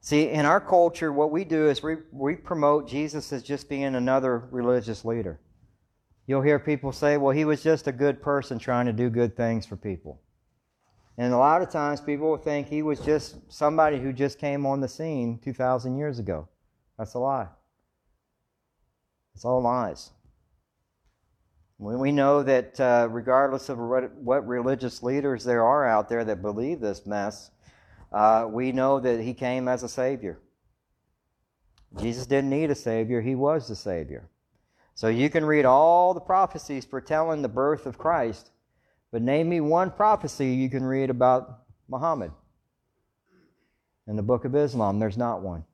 [0.00, 3.94] See, in our culture, what we do is we, we promote Jesus as just being
[3.94, 5.40] another religious leader.
[6.26, 9.36] You'll hear people say, well, he was just a good person trying to do good
[9.36, 10.20] things for people.
[11.18, 14.80] And a lot of times people think he was just somebody who just came on
[14.80, 16.48] the scene 2,000 years ago.
[16.98, 17.48] That's a lie.
[19.34, 20.10] It's all lies.
[21.78, 26.40] We know that uh, regardless of what, what, religious leaders there are out there that
[26.40, 27.50] believe this mess,
[28.12, 30.38] uh, we know that he came as a Savior.
[32.00, 34.30] Jesus didn't need a Savior, he was the Savior.
[34.94, 38.52] So you can read all the prophecies foretelling the birth of Christ,
[39.12, 42.32] but name me one prophecy you can read about Muhammad.
[44.06, 45.64] In the book of Islam, there's not one.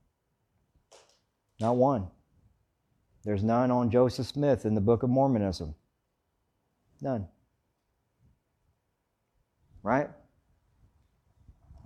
[1.61, 2.09] Not one.
[3.25, 5.75] There's none on Joseph Smith in the book of Mormonism.
[7.01, 7.29] None.
[9.83, 10.09] Right?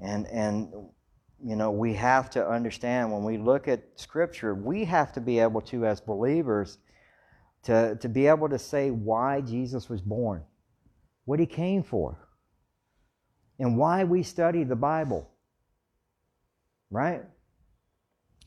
[0.03, 0.73] And and
[1.43, 5.39] you know, we have to understand when we look at scripture, we have to be
[5.39, 6.79] able to as believers
[7.65, 10.43] to, to be able to say why Jesus was born
[11.27, 12.17] what he came for,
[13.59, 15.29] and why we study the Bible.
[16.91, 17.23] Right?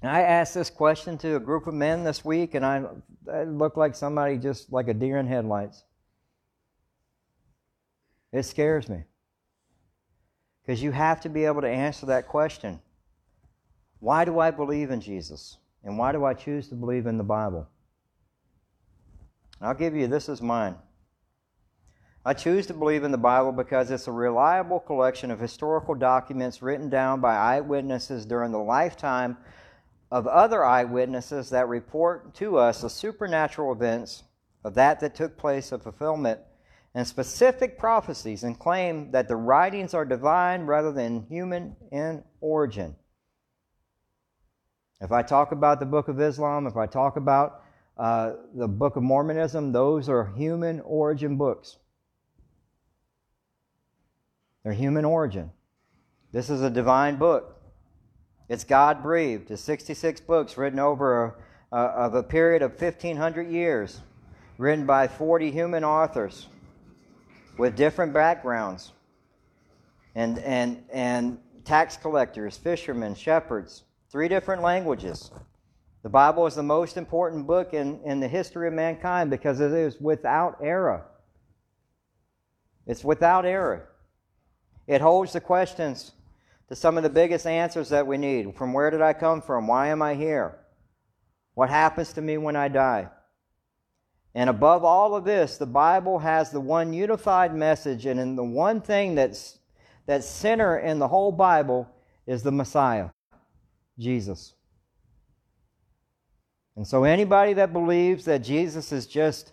[0.02, 2.84] And I asked this question to a group of men this week, and I,
[3.32, 5.84] I looked like somebody just like a deer in headlights.
[8.32, 9.04] It scares me.
[10.62, 12.80] Because you have to be able to answer that question
[14.00, 15.58] Why do I believe in Jesus?
[15.84, 17.68] And why do I choose to believe in the Bible?
[19.62, 20.76] I'll give you this is mine.
[22.25, 26.62] I choose to believe in the Bible because it's a reliable collection of historical documents
[26.62, 29.38] written down by eyewitnesses during the lifetime
[30.12, 34.23] of other eyewitnesses that report to us the supernatural events
[34.65, 36.41] of that that took place of fulfillment
[36.93, 42.95] and specific prophecies and claim that the writings are divine rather than human in origin.
[44.99, 47.62] If I talk about the book of Islam, if I talk about
[47.97, 51.77] uh, the book of Mormonism, those are human origin books.
[54.69, 55.49] They're human origin.
[56.32, 57.60] This is a divine book.
[58.49, 59.49] It's God breathed.
[59.49, 61.36] It's 66 books written over
[61.71, 64.01] a, a, of a period of 1,500 years,
[64.60, 66.45] written by 40 human authors
[67.58, 68.91] with different backgrounds,
[70.13, 75.32] and, and, and tax collectors, fishermen, shepherds, three different languages.
[76.03, 79.71] The Bible is the most important book in, in the history of mankind because it
[79.71, 81.08] is without error.
[82.86, 83.88] It's without error.
[84.89, 86.13] It holds the questions
[86.67, 88.56] to some of the biggest answers that we need.
[88.56, 89.67] From where did I come from?
[89.67, 90.58] Why am I here?
[91.54, 93.08] What happens to me when I die?
[94.34, 98.43] And above all of this, the Bible has the one unified message, and in the
[98.43, 99.60] one thing that's
[100.08, 101.88] that's center in the whole Bible
[102.25, 103.10] is the Messiah,
[103.99, 104.56] Jesus.
[106.75, 109.52] And so anybody that believes that Jesus is just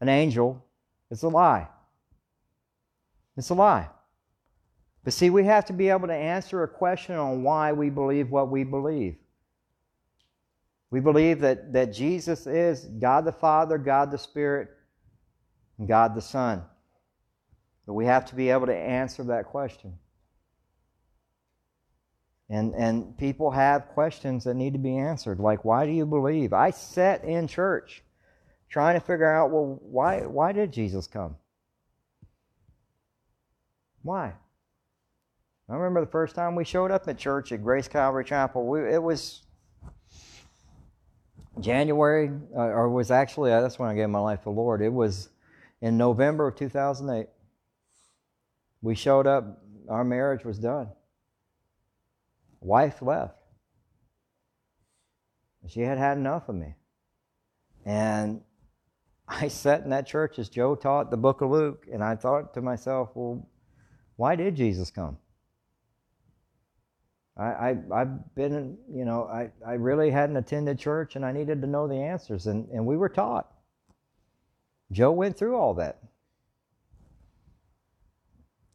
[0.00, 0.64] an angel,
[1.10, 1.68] is a lie.
[3.36, 3.88] It's a lie.
[5.04, 8.30] But see, we have to be able to answer a question on why we believe
[8.30, 9.16] what we believe.
[10.90, 14.68] We believe that, that Jesus is God the Father, God the Spirit,
[15.78, 16.62] and God the Son.
[17.86, 19.94] But we have to be able to answer that question.
[22.48, 26.52] And, and people have questions that need to be answered, like, why do you believe?
[26.52, 28.02] I sat in church
[28.68, 31.36] trying to figure out, well, why, why did Jesus come?
[34.02, 34.34] Why?
[35.68, 38.66] I remember the first time we showed up at church at Grace Calvary Chapel.
[38.66, 39.42] We, it was
[41.60, 44.82] January, uh, or was actually, uh, that's when I gave my life to the Lord.
[44.82, 45.28] It was
[45.80, 47.28] in November of 2008.
[48.82, 50.88] We showed up, our marriage was done.
[52.60, 53.36] Wife left.
[55.68, 56.74] She had had enough of me.
[57.84, 58.42] And
[59.28, 62.54] I sat in that church as Joe taught the book of Luke, and I thought
[62.54, 63.48] to myself, well,
[64.22, 65.18] why did Jesus come?
[67.36, 71.60] I, I, have been, you know, I, I really hadn't attended church and I needed
[71.60, 73.50] to know the answers, and, and we were taught.
[74.92, 75.98] Joe went through all that.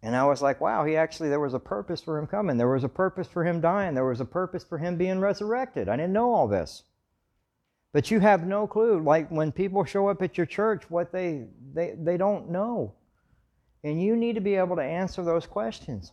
[0.04, 2.58] And I was like, wow, he actually, there was a purpose for him coming.
[2.58, 3.96] There was a purpose for him dying.
[3.96, 5.88] There was a purpose for him being resurrected.
[5.88, 6.84] I didn't know all this.
[7.94, 9.02] But you have no clue.
[9.02, 12.96] Like when people show up at your church, what they, they, they don't know.
[13.84, 16.12] And you need to be able to answer those questions.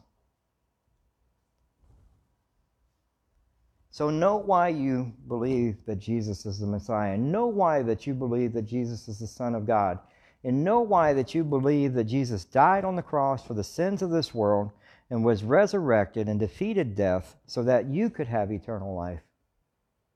[3.91, 7.17] So know why you believe that Jesus is the Messiah.
[7.17, 10.01] Know why that you believe that Jesus is the Son of God.
[10.43, 14.03] And know why that you believe that Jesus died on the cross for the sins
[14.03, 14.73] of this world
[15.11, 19.23] and was resurrected and defeated death so that you could have eternal life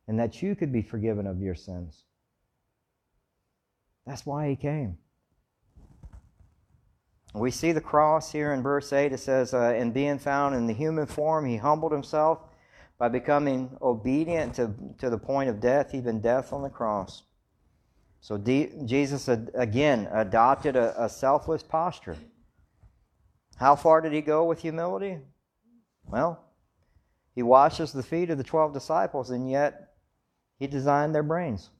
[0.08, 2.02] and that you could be forgiven of your sins.
[4.06, 4.98] That's why he came.
[7.34, 9.12] We see the cross here in verse 8.
[9.12, 12.40] It says, uh, In being found in the human form, he humbled himself
[12.98, 17.22] by becoming obedient to, to the point of death, even death on the cross.
[18.20, 22.16] So D- Jesus, ad- again, adopted a, a selfless posture.
[23.56, 25.18] How far did he go with humility?
[26.06, 26.44] Well,
[27.34, 29.90] he washes the feet of the 12 disciples, and yet
[30.58, 31.70] he designed their brains.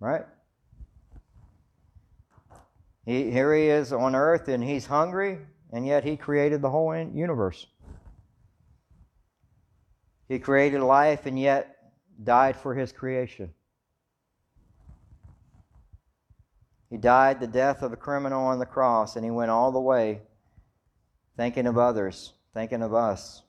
[0.00, 0.24] Right?
[3.08, 5.38] He, here he is on earth, and he's hungry,
[5.72, 7.66] and yet he created the whole universe.
[10.28, 11.74] He created life and yet
[12.22, 13.54] died for his creation.
[16.90, 19.80] He died the death of a criminal on the cross, and he went all the
[19.80, 20.20] way
[21.34, 23.40] thinking of others, thinking of us,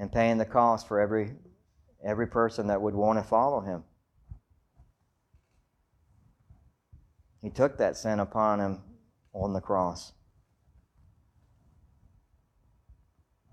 [0.00, 1.36] and paying the cost for every,
[2.04, 3.84] every person that would want to follow him.
[7.42, 8.80] He took that sin upon him
[9.34, 10.12] on the cross.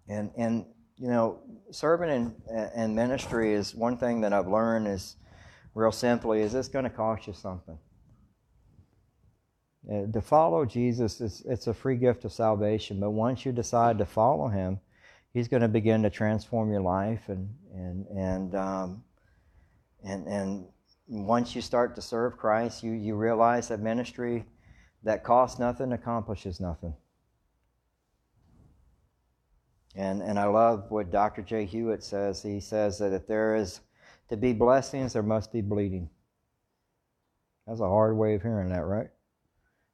[0.07, 0.65] And, and
[0.97, 1.39] you know,
[1.71, 5.15] serving in, in ministry is one thing that I've learned is
[5.73, 7.77] real simply is this going to cost you something?
[9.89, 13.97] Uh, to follow Jesus, is, it's a free gift of salvation, but once you decide
[13.97, 14.79] to follow Him,
[15.33, 19.03] He's going to begin to transform your life, and and and um,
[20.03, 20.65] and and
[21.09, 24.45] once you start to serve Christ, you you realize that ministry
[25.03, 26.93] that costs nothing accomplishes nothing.
[29.95, 31.41] And, and I love what Dr.
[31.41, 31.65] J.
[31.65, 32.43] Hewitt says.
[32.43, 33.81] He says that if there is
[34.29, 36.09] to be blessings, there must be bleeding.
[37.65, 39.09] That's a hard way of hearing that, right?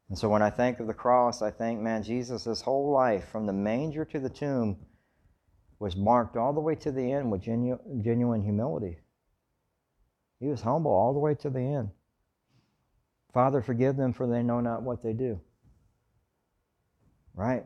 [0.09, 3.45] And so when I think of the cross, I think, man, Jesus' whole life, from
[3.45, 4.77] the manger to the tomb,
[5.79, 8.99] was marked all the way to the end with genu- genuine humility.
[10.45, 11.89] He was humble all the way to the end.
[13.33, 15.41] Father, forgive them, for they know not what they do.
[17.33, 17.65] Right?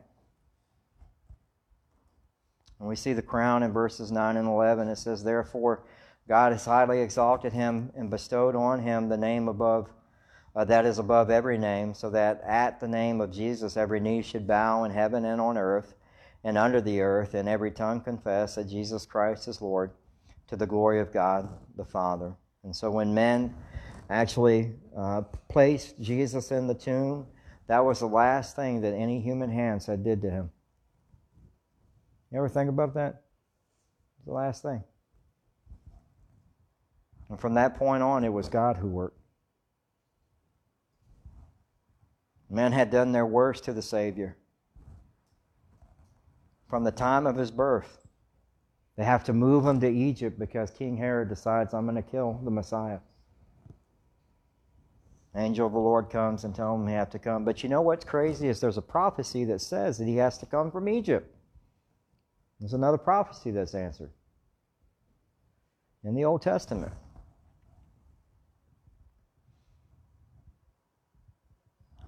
[2.78, 4.88] And we see the crown in verses 9 and 11.
[4.88, 5.84] It says, Therefore,
[6.26, 9.90] God has highly exalted him and bestowed on him the name above
[10.56, 14.22] uh, that is above every name, so that at the name of Jesus every knee
[14.22, 15.92] should bow in heaven and on earth
[16.42, 19.90] and under the earth, and every tongue confess that Jesus Christ is Lord,
[20.46, 22.36] to the glory of God the Father.
[22.62, 23.54] And so when men
[24.08, 27.26] actually uh, placed Jesus in the tomb,
[27.68, 30.50] that was the last thing that any human hands had did to him.
[32.30, 33.22] You ever think about that?
[34.26, 34.82] The last thing.
[37.28, 39.18] And from that point on, it was God who worked.
[42.50, 44.36] Men had done their worst to the Savior.
[46.68, 47.99] From the time of his birth,
[48.96, 52.40] they have to move him to Egypt because King Herod decides, I'm going to kill
[52.44, 52.98] the Messiah.
[55.36, 57.44] Angel of the Lord comes and tells him he have to come.
[57.44, 60.46] But you know what's crazy is there's a prophecy that says that he has to
[60.46, 61.32] come from Egypt.
[62.58, 64.10] There's another prophecy that's answered
[66.04, 66.92] in the Old Testament.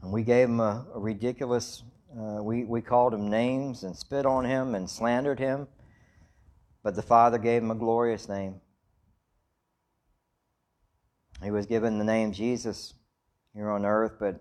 [0.02, 1.84] And we gave him a, a ridiculous,
[2.18, 5.68] uh, we, we called him names and spit on him and slandered him,
[6.82, 8.60] but the Father gave him a glorious name.
[11.42, 12.94] He was given the name Jesus
[13.54, 14.40] here on earth, but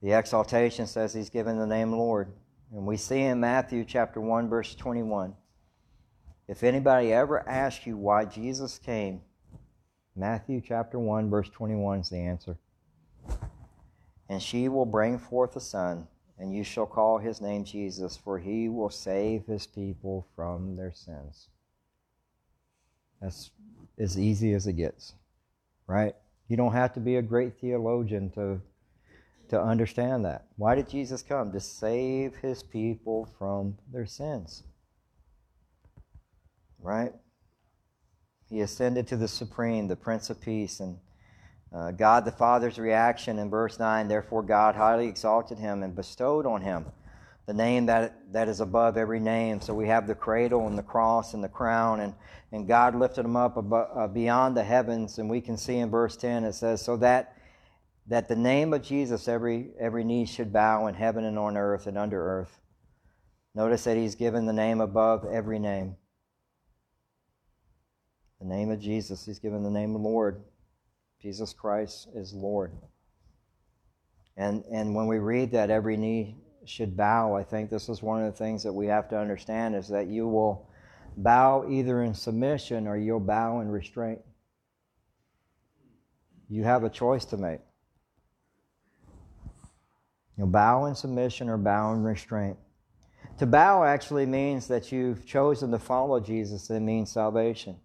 [0.00, 2.32] the exaltation says he's given the name Lord.
[2.72, 5.34] And we see in Matthew chapter 1, verse 21.
[6.48, 9.20] If anybody ever asks you why Jesus came,
[10.16, 12.58] Matthew chapter 1, verse 21 is the answer.
[14.28, 18.38] And she will bring forth a son, and you shall call his name Jesus, for
[18.38, 21.48] he will save his people from their sins.
[23.22, 23.50] That's
[23.98, 25.14] as easy as it gets,
[25.86, 26.16] right?
[26.48, 28.60] You don't have to be a great theologian to
[29.48, 30.46] to understand that.
[30.56, 31.52] Why did Jesus come?
[31.52, 34.62] To save his people from their sins.
[36.80, 37.12] Right?
[38.48, 40.98] He ascended to the supreme, the Prince of Peace, and
[41.72, 46.44] Uh, God the Father's reaction in verse 9 Therefore, God highly exalted him and bestowed
[46.44, 46.84] on him
[47.46, 49.60] the name that, that is above every name.
[49.60, 52.14] So we have the cradle and the cross and the crown, and,
[52.52, 55.18] and God lifted him up above, uh, beyond the heavens.
[55.18, 57.36] And we can see in verse 10 it says, So that
[58.08, 61.86] that the name of Jesus every every knee should bow in heaven and on earth
[61.86, 62.60] and under earth.
[63.54, 65.96] Notice that he's given the name above every name.
[68.40, 70.42] The name of Jesus, he's given the name of Lord.
[71.20, 72.72] Jesus Christ is Lord.
[74.36, 78.22] And and when we read that every knee should bow, I think this is one
[78.22, 80.68] of the things that we have to understand is that you will
[81.16, 84.20] bow either in submission or you'll bow in restraint.
[86.48, 87.60] You have a choice to make.
[90.36, 92.56] You'll bow in submission or bow in restraint.
[93.38, 97.76] To bow actually means that you've chosen to follow Jesus, it means salvation.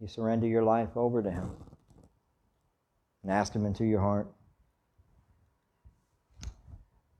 [0.00, 1.50] You surrender your life over to Him
[3.22, 4.28] and ask Him into your heart.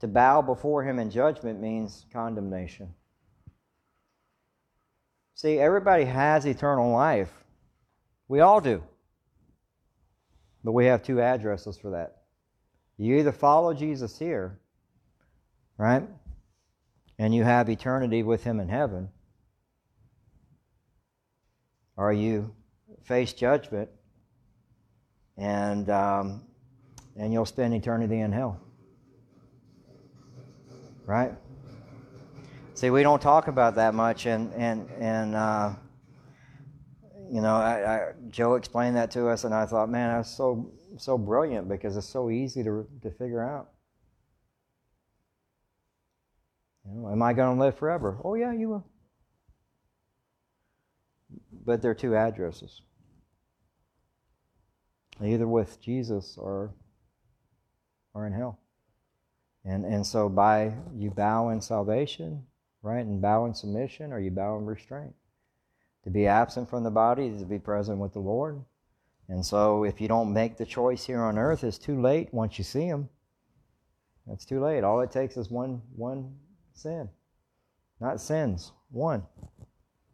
[0.01, 2.94] To bow before Him in judgment means condemnation.
[5.34, 7.32] See, everybody has eternal life.
[8.28, 8.82] We all do.
[10.64, 12.22] But we have two addresses for that.
[12.99, 14.59] You either follow Jesus here,
[15.78, 16.03] right?
[17.18, 19.11] And you have eternity with Him in heaven,
[21.97, 22.55] or you
[23.05, 23.90] face judgment
[25.36, 26.42] and, um,
[27.16, 28.61] and you'll spend eternity in hell.
[31.07, 31.32] Right?
[32.74, 35.74] See, we don't talk about that much, and and and uh,
[37.30, 40.72] you know, I, I, Joe explained that to us, and I thought, man, that's so
[40.98, 43.70] so brilliant because it's so easy to to figure out.
[46.84, 48.18] You know, am I going to live forever?
[48.22, 48.86] Oh yeah, you will.
[51.64, 52.82] But there are two addresses,
[55.24, 56.74] either with Jesus or
[58.12, 58.61] or in hell.
[59.66, 62.44] And and so by you bow in salvation,
[62.82, 65.14] right, and bow in submission, or you bow in restraint.
[66.04, 68.64] To be absent from the body is to be present with the Lord.
[69.28, 72.58] And so if you don't make the choice here on earth, it's too late once
[72.58, 73.08] you see him.
[74.30, 74.84] It's too late.
[74.84, 76.36] All it takes is one one
[76.74, 77.08] sin.
[78.00, 79.24] Not sins, one.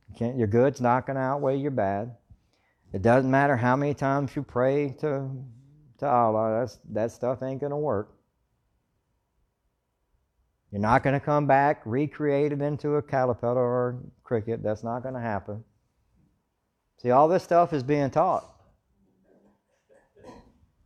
[0.09, 2.14] You can't, your good's not going to outweigh your bad.
[2.92, 5.28] It doesn't matter how many times you pray to,
[5.98, 8.14] to Allah, that's, that stuff ain't going to work.
[10.73, 14.62] You're not going to come back recreated into a caterpillar or cricket.
[14.62, 15.62] That's not going to happen.
[17.03, 18.49] See, all this stuff is being taught.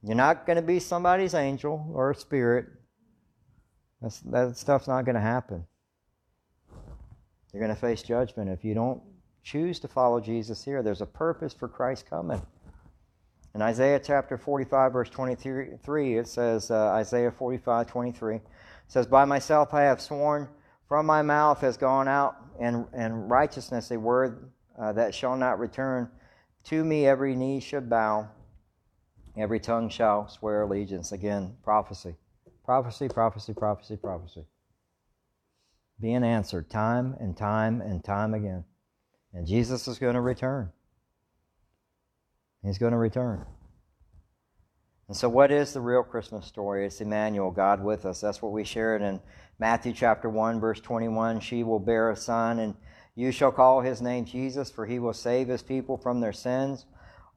[0.03, 2.67] You're not going to be somebody's angel or spirit.
[4.03, 5.65] That's, that stuff's not going to happen.
[7.53, 9.01] You're going to face judgment if you don't
[9.45, 10.83] choose to follow Jesus here.
[10.83, 12.43] There's a purpose for Christ coming.
[13.55, 18.41] In Isaiah chapter 45, verse 23, it says, uh, Isaiah 45, 23,
[18.89, 20.49] says, By myself I have sworn,
[20.89, 25.59] from my mouth has gone out, and, and righteousness, a word uh, that shall not
[25.59, 26.09] return.
[26.65, 28.29] To me every knee should bow,
[29.37, 31.13] every tongue shall swear allegiance.
[31.13, 32.15] Again, prophecy.
[32.65, 34.45] Prophecy, prophecy, prophecy, prophecy.
[36.01, 38.65] Being answered time and time and time again.
[39.33, 40.71] And Jesus is going to return.
[42.63, 43.47] He's going to return.
[45.09, 46.85] And so, what is the real Christmas story?
[46.85, 48.21] It's Emmanuel, God with us.
[48.21, 49.21] That's what we shared in
[49.61, 51.39] Matthew chapter 1, verse 21.
[51.41, 52.75] She will bear a son, and
[53.15, 56.87] you shall call his name Jesus, for he will save his people from their sins.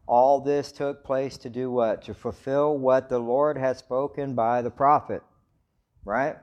[0.07, 2.01] All this took place to do what?
[2.05, 5.21] To fulfill what the Lord had spoken by the prophet.
[6.03, 6.37] Right?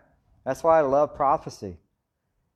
[0.45, 1.77] That's why I love prophecy.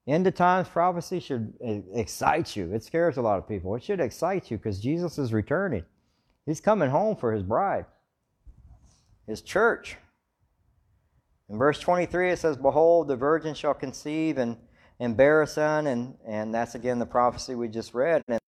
[0.07, 1.55] End of times prophecy should
[1.93, 2.73] excite you.
[2.73, 3.75] It scares a lot of people.
[3.75, 5.85] It should excite you because Jesus is returning.
[6.47, 7.87] He's coming home for his bride
[9.31, 9.97] his church.
[11.49, 14.57] In verse 23, it says, Behold, the virgin shall conceive and,
[14.99, 18.22] and bear a son, and, and that's again the prophecy we just read.
[18.28, 18.41] And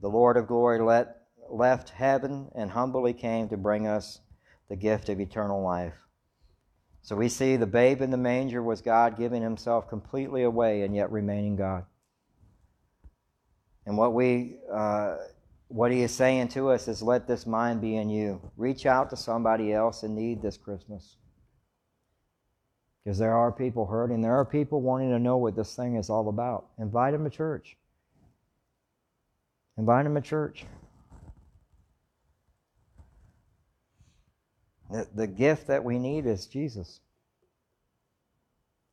[0.00, 4.20] the Lord of glory let, left heaven and humbly came to bring us
[4.68, 5.94] the gift of eternal life.
[7.02, 10.94] So we see the babe in the manger was God giving himself completely away and
[10.94, 11.84] yet remaining God.
[13.86, 15.16] And what we uh,
[15.68, 18.40] what he is saying to us is let this mind be in you.
[18.56, 21.16] Reach out to somebody else in need this Christmas.
[23.04, 24.20] Because there are people hurting.
[24.20, 26.66] There are people wanting to know what this thing is all about.
[26.78, 27.76] Invite them to church.
[29.78, 30.64] Invite them to church.
[34.90, 37.00] The, the gift that we need is Jesus.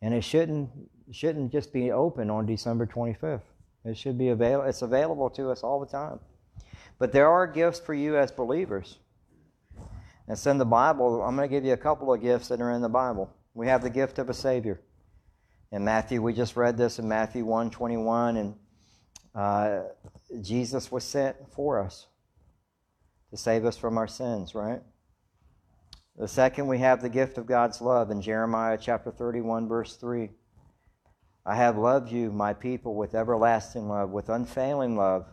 [0.01, 0.69] And it shouldn't,
[1.11, 3.41] shouldn't just be open on December 25th.
[3.86, 4.67] It should be available.
[4.67, 6.19] It's available to us all the time.
[7.04, 8.97] But there are gifts for you as believers.
[10.30, 11.22] It's in the Bible.
[11.22, 13.30] I'm going to give you a couple of gifts that are in the Bible.
[13.54, 14.80] We have the gift of a Savior.
[15.74, 18.56] In Matthew, we just read this in Matthew 1 21, and
[19.36, 19.82] uh,
[20.41, 22.08] Jesus was sent for us
[23.32, 24.80] to save us from our sins, right?
[26.18, 30.30] The second, we have the gift of God's love in Jeremiah chapter 31, verse 3.
[31.45, 35.26] I have loved you, my people, with everlasting love, with unfailing love.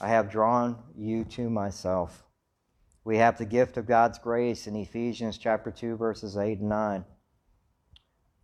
[0.00, 2.24] I have drawn you to myself.
[3.04, 7.04] We have the gift of God's grace in Ephesians chapter 2 verses 8 and 9.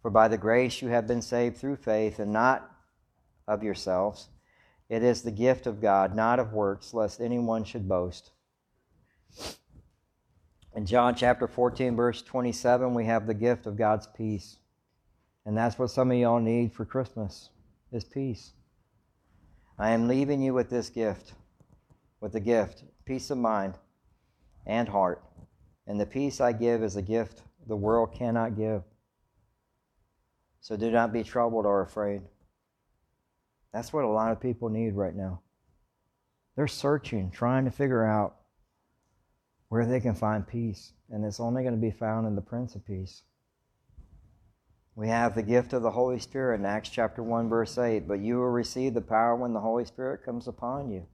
[0.03, 2.71] For by the grace you have been saved through faith and not
[3.49, 4.29] of yourselves.
[4.89, 8.31] It is the gift of God, not of works, lest anyone should boast.
[10.75, 14.59] In John chapter 14 verse 27 we have the gift of God's peace.
[15.45, 17.51] And that's what some of y'all need for Christmas
[17.91, 18.53] is peace.
[19.79, 21.33] I am leaving you with this gift,
[22.21, 23.75] with the gift, peace of mind
[24.67, 25.23] and heart.
[25.87, 28.83] And the peace I give is a gift the world cannot give.
[30.61, 32.23] So do not be troubled or afraid.
[33.73, 35.41] That's what a lot of people need right now.
[36.57, 38.37] They're searching, trying to figure out
[39.69, 40.93] where they can find peace.
[41.11, 43.23] And it's only going to be found in the Prince of Peace.
[44.95, 48.07] We have the gift of the Holy Spirit in Acts chapter 1, verse 8.
[48.07, 51.07] But you will receive the power when the Holy Spirit comes upon you.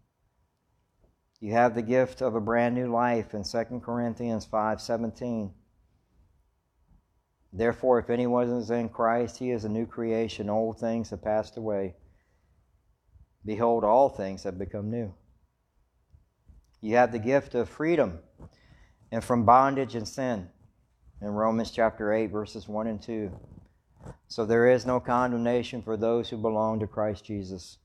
[1.40, 5.52] You have the gift of a brand new life in 2 Corinthians 5:17.
[7.52, 10.50] Therefore, if anyone is in Christ, he is a new creation.
[10.50, 11.94] Old things have passed away.
[13.44, 15.14] Behold, all things have become new.
[16.80, 18.20] You have the gift of freedom
[19.10, 20.50] and from bondage and sin
[21.20, 23.30] in Romans chapter 8, verses 1 and 2.
[24.28, 27.78] So there is no condemnation for those who belong to Christ Jesus.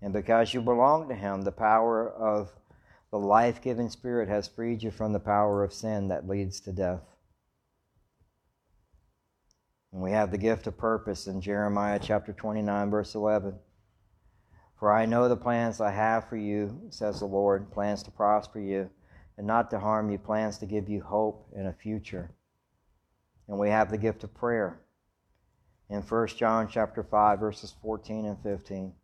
[0.00, 2.50] And because you belong to Him, the power of
[3.12, 6.72] the life giving Spirit has freed you from the power of sin that leads to
[6.72, 7.02] death.
[9.92, 13.54] And we have the gift of purpose in Jeremiah chapter 29, verse 11.
[14.78, 18.58] For I know the plans I have for you, says the Lord, plans to prosper
[18.58, 18.88] you
[19.36, 22.30] and not to harm you, plans to give you hope and a future.
[23.46, 24.80] And we have the gift of prayer
[25.90, 28.94] in 1 John chapter 5 verses 14 and 15.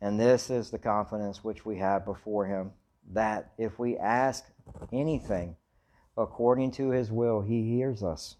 [0.00, 2.72] And this is the confidence which we have before him
[3.12, 4.44] that if we ask
[4.92, 5.56] anything
[6.16, 8.36] according to his will, he hears us.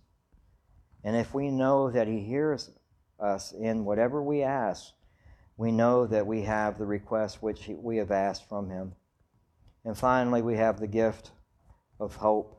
[1.03, 2.71] And if we know that he hears
[3.19, 4.93] us in whatever we ask,
[5.57, 8.95] we know that we have the request which we have asked from him.
[9.85, 11.31] And finally, we have the gift
[11.99, 12.57] of hope.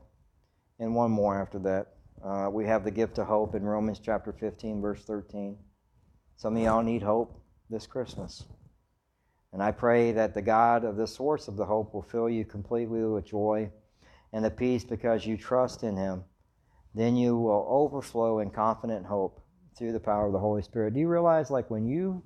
[0.80, 1.88] And one more after that.
[2.24, 5.58] Uh, we have the gift of hope in Romans chapter 15, verse 13.
[6.36, 8.43] Some of y'all need hope this Christmas.
[9.54, 12.45] And I pray that the God of the source of the hope will fill you
[12.45, 13.70] completely with joy
[14.32, 16.24] and the peace because you trust in Him.
[16.95, 19.41] Then you will overflow in confident hope
[19.78, 20.93] through the power of the Holy Spirit.
[20.93, 22.24] Do you realize, like, when you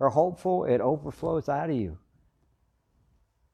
[0.00, 1.98] are hopeful, it overflows out of you?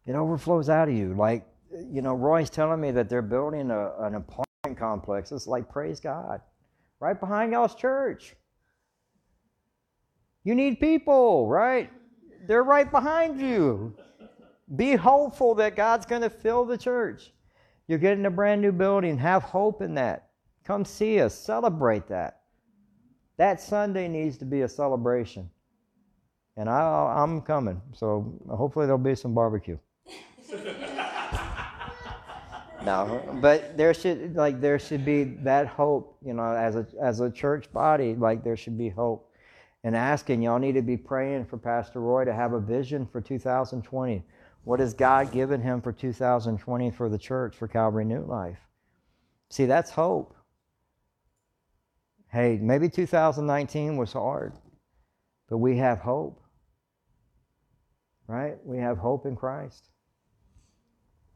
[0.06, 1.14] It overflows out of you.
[1.14, 1.46] Like,
[1.90, 5.32] you know, Roy's telling me that they're building a, an apartment complex.
[5.32, 6.40] It's like, praise God.
[7.00, 8.34] Right behind y'all's church.
[10.42, 11.90] You need people, right?
[12.46, 13.94] They're right behind you.
[14.76, 17.32] Be hopeful that God's going to fill the church.
[17.86, 19.18] You're getting a brand new building.
[19.18, 20.30] Have hope in that.
[20.64, 21.34] Come see us.
[21.34, 22.40] Celebrate that.
[23.36, 25.50] That Sunday needs to be a celebration.
[26.56, 27.82] And I, am coming.
[27.92, 29.76] So hopefully there'll be some barbecue.
[32.84, 37.18] no, but there should like there should be that hope, you know, as a as
[37.18, 39.23] a church body, like there should be hope
[39.84, 43.20] and asking, y'all need to be praying for Pastor Roy to have a vision for
[43.20, 44.24] 2020.
[44.64, 48.58] What has God given him for 2020 for the church, for Calvary New Life?
[49.50, 50.34] See, that's hope.
[52.32, 54.54] Hey, maybe 2019 was hard,
[55.50, 56.40] but we have hope.
[58.26, 58.56] Right?
[58.64, 59.90] We have hope in Christ.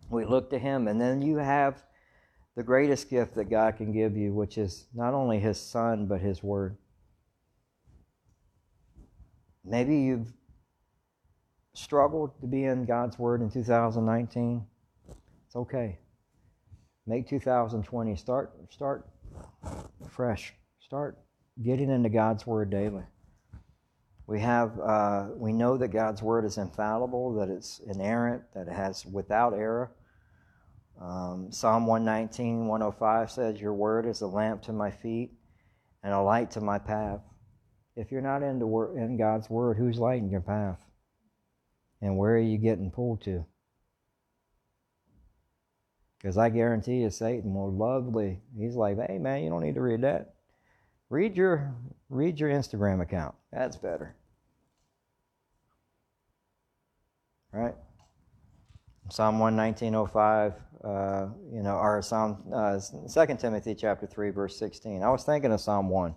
[0.08, 1.84] We look to Him, and then you have
[2.56, 6.22] the greatest gift that God can give you, which is not only His Son, but
[6.22, 6.78] His Word.
[9.68, 10.32] Maybe you've
[11.74, 14.64] struggled to be in God's Word in 2019.
[15.46, 15.98] It's okay.
[17.06, 19.06] Make 2020 start start
[20.08, 20.54] fresh.
[20.80, 21.18] Start
[21.62, 23.02] getting into God's Word daily.
[24.26, 28.72] We have uh, we know that God's Word is infallible, that it's inerrant, that it
[28.72, 29.92] has without error.
[31.00, 35.30] Um, Psalm 119, 105 says, Your word is a lamp to my feet
[36.02, 37.20] and a light to my path.
[37.98, 40.78] If you're not into in God's Word, who's lighting your path?
[42.00, 43.44] And where are you getting pulled to?
[46.16, 48.40] Because I guarantee you, Satan will lovely.
[48.56, 50.34] He's like, hey man, you don't need to read that.
[51.10, 51.74] Read your
[52.08, 53.34] read your Instagram account.
[53.52, 54.14] That's better.
[57.50, 57.74] Right?
[59.10, 65.02] Psalm 119.05, uh, you know, or Psalm, uh, 2 Timothy chapter 3, verse 16.
[65.02, 66.14] I was thinking of Psalm 1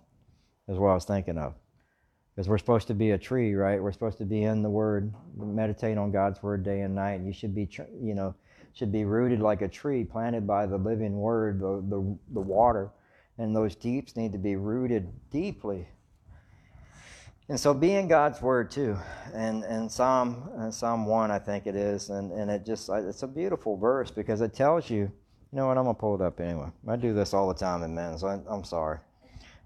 [0.68, 1.54] is what I was thinking of.
[2.34, 3.82] Because we're supposed to be a tree, right?
[3.82, 7.20] We're supposed to be in the Word, meditate on God's Word day and night.
[7.20, 7.68] You should be,
[8.00, 8.34] you know,
[8.72, 12.90] should be rooted like a tree planted by the living Word, the, the, the water.
[13.38, 15.86] And those deeps need to be rooted deeply
[17.48, 18.96] and so be in God's word too.
[19.34, 23.22] And and Psalm uh, Psalm one, I think it is, and and it just it's
[23.22, 25.12] a beautiful verse because it tells you.
[25.52, 25.76] You know what?
[25.76, 26.70] I'm gonna pull it up anyway.
[26.88, 29.00] I do this all the time in men, so I, am sorry.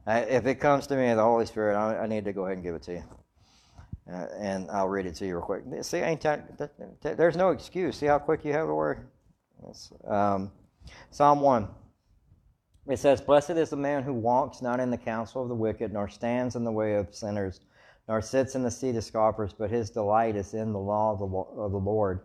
[0.07, 2.65] If it comes to me, the Holy Spirit, I, I, need to go ahead and
[2.65, 3.05] give it to you,
[4.13, 5.65] uh, and I'll read it to you real quick.
[5.83, 6.25] See, ain't
[7.03, 7.97] there's no excuse.
[7.97, 9.09] See how quick you have the word.
[10.07, 10.53] Um,
[11.11, 11.69] Psalm one.
[12.89, 15.93] It says, Blessed is the man who walks not in the counsel of the wicked,
[15.93, 17.61] nor stands in the way of sinners,
[18.07, 21.19] nor sits in the seat of scoffers, but his delight is in the law of
[21.19, 22.21] the, of the Lord.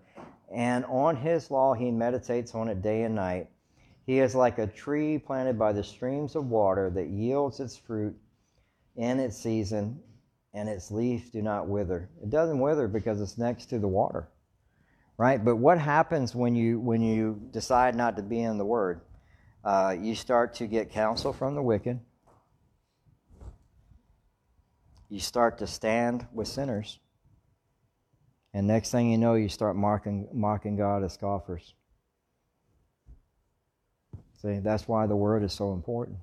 [0.53, 3.49] And on his law he meditates on it day and night.
[4.05, 8.15] He is like a tree planted by the streams of water that yields its fruit
[8.95, 10.01] in its season,
[10.53, 12.09] and its leaves do not wither.
[12.21, 14.27] It doesn't wither because it's next to the water.
[15.17, 15.43] Right?
[15.43, 19.01] But what happens when you when you decide not to be in the word?
[19.63, 21.99] uh, you start to get counsel from the wicked.
[25.09, 26.99] You start to stand with sinners.
[28.53, 31.73] And next thing you know, you start mocking, mocking God as scoffers.
[34.41, 36.17] See, that's why the word is so important.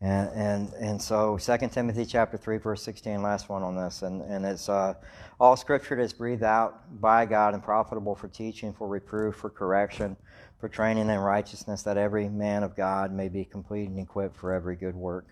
[0.00, 4.22] And and and so Second Timothy chapter three verse sixteen, last one on this, and
[4.22, 4.94] and it's uh,
[5.40, 10.16] all Scripture is breathed out by God and profitable for teaching, for reproof, for correction,
[10.60, 14.52] for training in righteousness, that every man of God may be complete and equipped for
[14.52, 15.26] every good work.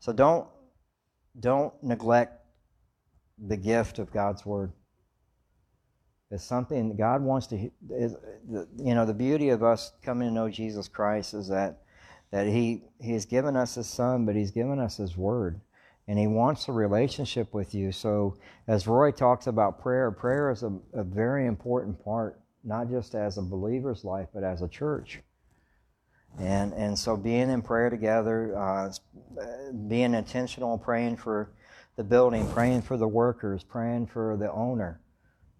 [0.00, 0.46] So don't
[1.40, 2.44] don't neglect
[3.38, 4.72] the gift of God's word.
[6.30, 7.56] It's something God wants to.
[7.56, 11.82] You know, the beauty of us coming to know Jesus Christ is that
[12.30, 15.60] that He He has given us His Son, but He's given us His Word,
[16.06, 17.92] and He wants a relationship with you.
[17.92, 23.14] So, as Roy talks about prayer, prayer is a, a very important part not just
[23.14, 25.20] as a believer's life, but as a church.
[26.38, 28.92] And, and so being in prayer together, uh,
[29.88, 31.50] being intentional, praying for
[31.96, 35.00] the building, praying for the workers, praying for the owner,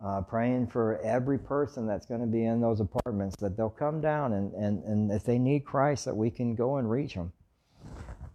[0.04, 4.00] uh, praying for every person that's going to be in those apartments that they'll come
[4.00, 7.32] down and, and, and if they need Christ, that we can go and reach them.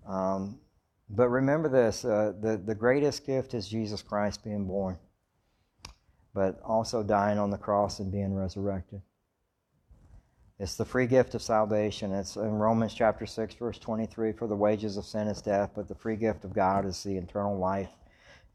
[0.08, 0.60] Um,
[1.10, 4.98] but remember this uh, the, the greatest gift is Jesus Christ being born
[6.34, 9.02] but also dying on the cross and being resurrected.
[10.60, 12.12] It's the free gift of salvation.
[12.14, 15.88] It's in Romans chapter 6, verse 23 For the wages of sin is death, but
[15.88, 17.90] the free gift of God is the eternal life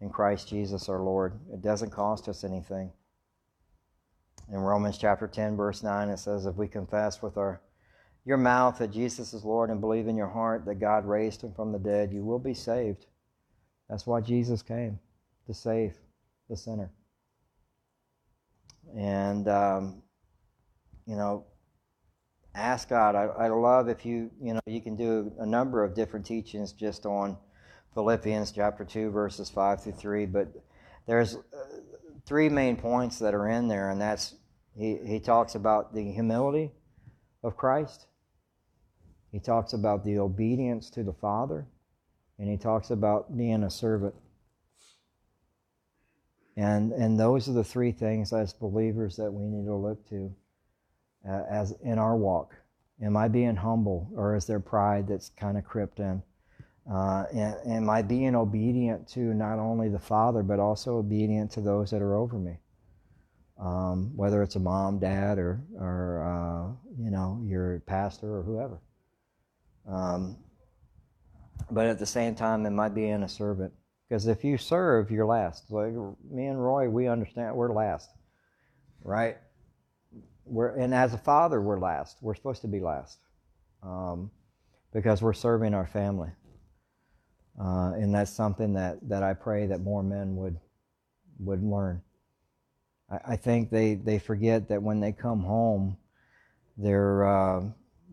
[0.01, 1.39] in Christ Jesus our Lord.
[1.53, 2.93] It doesn't cost us anything.
[4.51, 7.61] In Romans chapter 10, verse 9, it says, If we confess with our
[8.25, 11.53] your mouth that Jesus is Lord and believe in your heart that God raised him
[11.55, 13.07] from the dead, you will be saved.
[13.89, 14.99] That's why Jesus came,
[15.47, 15.95] to save
[16.51, 16.91] the sinner.
[18.95, 20.03] And, um,
[21.07, 21.47] you know,
[22.55, 23.15] ask God.
[23.15, 26.73] I, I love if you, you know, you can do a number of different teachings
[26.73, 27.37] just on
[27.95, 30.49] Philippians chapter 2, verses 5 through 3, but
[31.07, 31.41] there's uh,
[32.29, 34.35] three main points that are in there, and that's
[34.77, 36.71] he, he talks about the humility
[37.43, 38.07] of Christ,
[39.33, 41.67] he talks about the obedience to the Father,
[42.39, 44.15] and he talks about being a servant.
[46.57, 50.35] And, and those are the three things as believers that we need to look to
[51.27, 52.55] uh, as in our walk.
[53.01, 56.23] Am I being humble or is there pride that's kind of crept in?
[56.91, 61.61] Uh, and, am I being obedient to not only the Father, but also obedient to
[61.61, 62.59] those that are over me?
[63.61, 68.81] Um, whether it's a mom, dad, or, or uh, you know, your pastor or whoever.
[69.89, 70.37] Um,
[71.71, 73.73] but at the same time, am I being a servant?
[74.09, 75.71] Because if you serve, you're last.
[75.71, 75.93] Like
[76.31, 78.11] me and Roy, we understand we're last,
[79.03, 79.37] right?
[80.47, 82.19] We're and as a father, we're last.
[82.23, 83.19] We're supposed to be last,
[83.83, 84.31] um,
[84.93, 86.31] because we're serving our family,
[87.61, 90.59] uh, and that's something that that I pray that more men would
[91.39, 92.03] would learn.
[93.11, 95.97] I, I think they they forget that when they come home,
[96.77, 97.63] they're uh,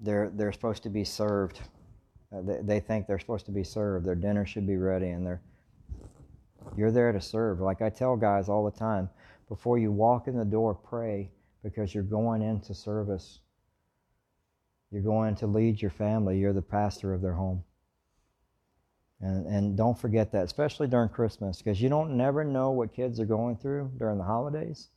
[0.01, 1.61] they're they're supposed to be served.
[2.35, 4.05] Uh, they, they think they're supposed to be served.
[4.05, 5.41] Their dinner should be ready, and they're
[6.75, 7.59] you're there to serve.
[7.59, 9.09] Like I tell guys all the time,
[9.47, 11.29] before you walk in the door, pray
[11.63, 13.39] because you're going into service.
[14.91, 16.39] You're going to lead your family.
[16.39, 17.63] You're the pastor of their home.
[19.25, 23.19] And, and don't forget that, especially during Christmas, because you don't never know what kids
[23.19, 24.89] are going through during the holidays.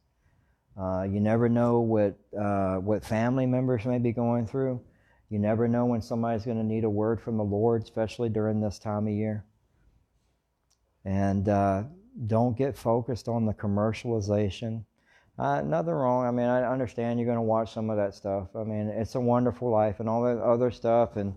[0.78, 4.82] Uh, you never know what uh, what family members may be going through.
[5.30, 8.60] You never know when somebody's going to need a word from the Lord, especially during
[8.60, 9.46] this time of year.
[11.06, 11.84] And uh,
[12.26, 14.84] don't get focused on the commercialization.
[15.38, 16.26] Uh, nothing wrong.
[16.26, 18.48] I mean, I understand you're going to watch some of that stuff.
[18.54, 21.16] I mean, it's a wonderful life and all that other stuff.
[21.16, 21.34] And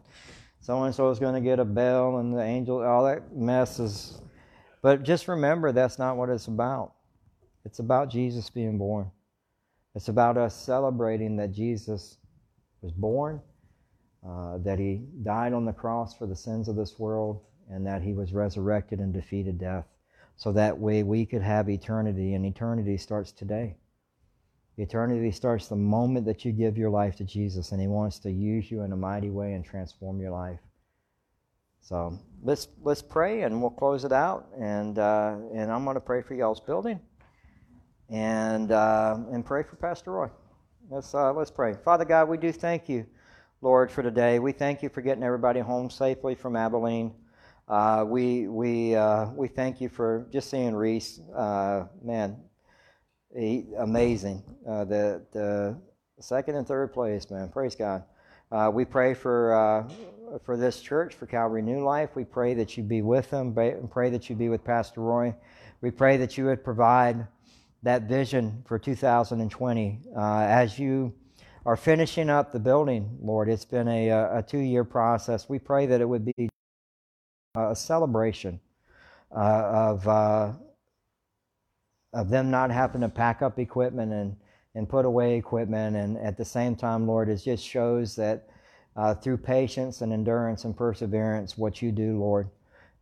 [0.61, 3.79] so and so is going to get a bell and the angel, all that mess
[3.79, 4.21] is.
[4.81, 6.93] But just remember, that's not what it's about.
[7.65, 9.11] It's about Jesus being born.
[9.95, 12.17] It's about us celebrating that Jesus
[12.81, 13.41] was born,
[14.27, 18.01] uh, that he died on the cross for the sins of this world, and that
[18.01, 19.85] he was resurrected and defeated death.
[20.37, 23.77] So that way we could have eternity, and eternity starts today.
[24.81, 28.31] Eternity starts the moment that you give your life to Jesus, and He wants to
[28.31, 30.59] use you in a mighty way and transform your life.
[31.81, 34.47] So let's let's pray, and we'll close it out.
[34.59, 36.99] And uh, and I'm going to pray for y'all's building,
[38.09, 40.29] and uh, and pray for Pastor Roy.
[40.89, 41.75] Let's uh, let's pray.
[41.85, 43.05] Father God, we do thank you,
[43.61, 44.39] Lord, for today.
[44.39, 47.13] We thank you for getting everybody home safely from Abilene.
[47.67, 51.19] Uh, we we uh, we thank you for just seeing Reese.
[51.35, 52.37] Uh, man,
[53.37, 54.43] he, amazing.
[54.67, 55.77] Uh, the the
[56.19, 57.49] second and third place, man.
[57.49, 58.03] Praise God.
[58.51, 62.15] Uh, we pray for uh, for this church, for Calvary New Life.
[62.15, 63.53] We pray that you be with them.
[63.53, 65.33] Pray that you be with Pastor Roy.
[65.81, 67.27] We pray that you would provide
[67.83, 71.13] that vision for 2020 uh, as you
[71.65, 73.49] are finishing up the building, Lord.
[73.49, 75.49] It's been a, a two year process.
[75.49, 76.49] We pray that it would be
[77.55, 78.59] a celebration
[79.35, 80.51] uh, of uh,
[82.13, 84.35] of them not having to pack up equipment and,
[84.75, 85.95] and put away equipment.
[85.95, 88.47] And at the same time, Lord, it just shows that
[88.95, 92.49] uh, through patience and endurance and perseverance, what you do, Lord.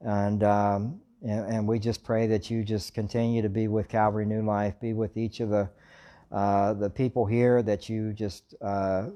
[0.02, 4.26] And, um, and, and, we just pray that you just continue to be with Calvary
[4.26, 5.70] New Life, be with each of the,
[6.32, 9.08] uh, the people here, that you just uh,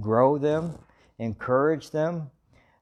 [0.00, 0.78] grow them,
[1.18, 2.30] encourage them.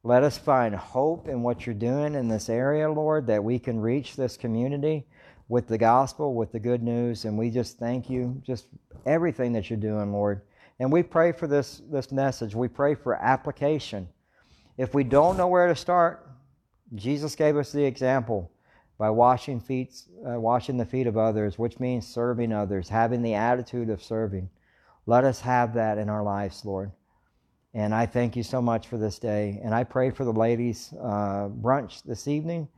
[0.02, 3.78] Let us find hope in what you're doing in this area, Lord, that we can
[3.78, 5.06] reach this community
[5.50, 8.68] with the gospel, with the good news, and we just thank you, just
[9.04, 10.42] everything that you're doing, Lord.
[10.78, 12.54] And we pray for this, this message.
[12.54, 14.08] We pray for application.
[14.78, 16.30] If we don't know where to start,
[16.94, 18.48] Jesus gave us the example
[18.96, 23.34] by washing feet, uh, washing the feet of others, which means serving others, having the
[23.34, 24.48] attitude of serving.
[25.06, 26.92] Let us have that in our lives, Lord.
[27.74, 29.60] And I thank you so much for this day.
[29.64, 32.68] And I pray for the ladies' uh, brunch this evening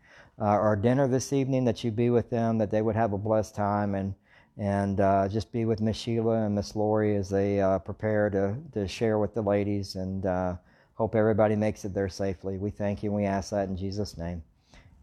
[0.40, 3.18] uh, or dinner this evening, that you be with them, that they would have a
[3.18, 4.14] blessed time, and
[4.58, 8.56] and uh, just be with Miss Sheila and Miss Lori as they uh, prepare to
[8.72, 10.56] to share with the ladies, and uh,
[10.94, 12.58] hope everybody makes it there safely.
[12.58, 14.42] We thank you and we ask that in Jesus' name,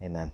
[0.02, 0.32] Amen.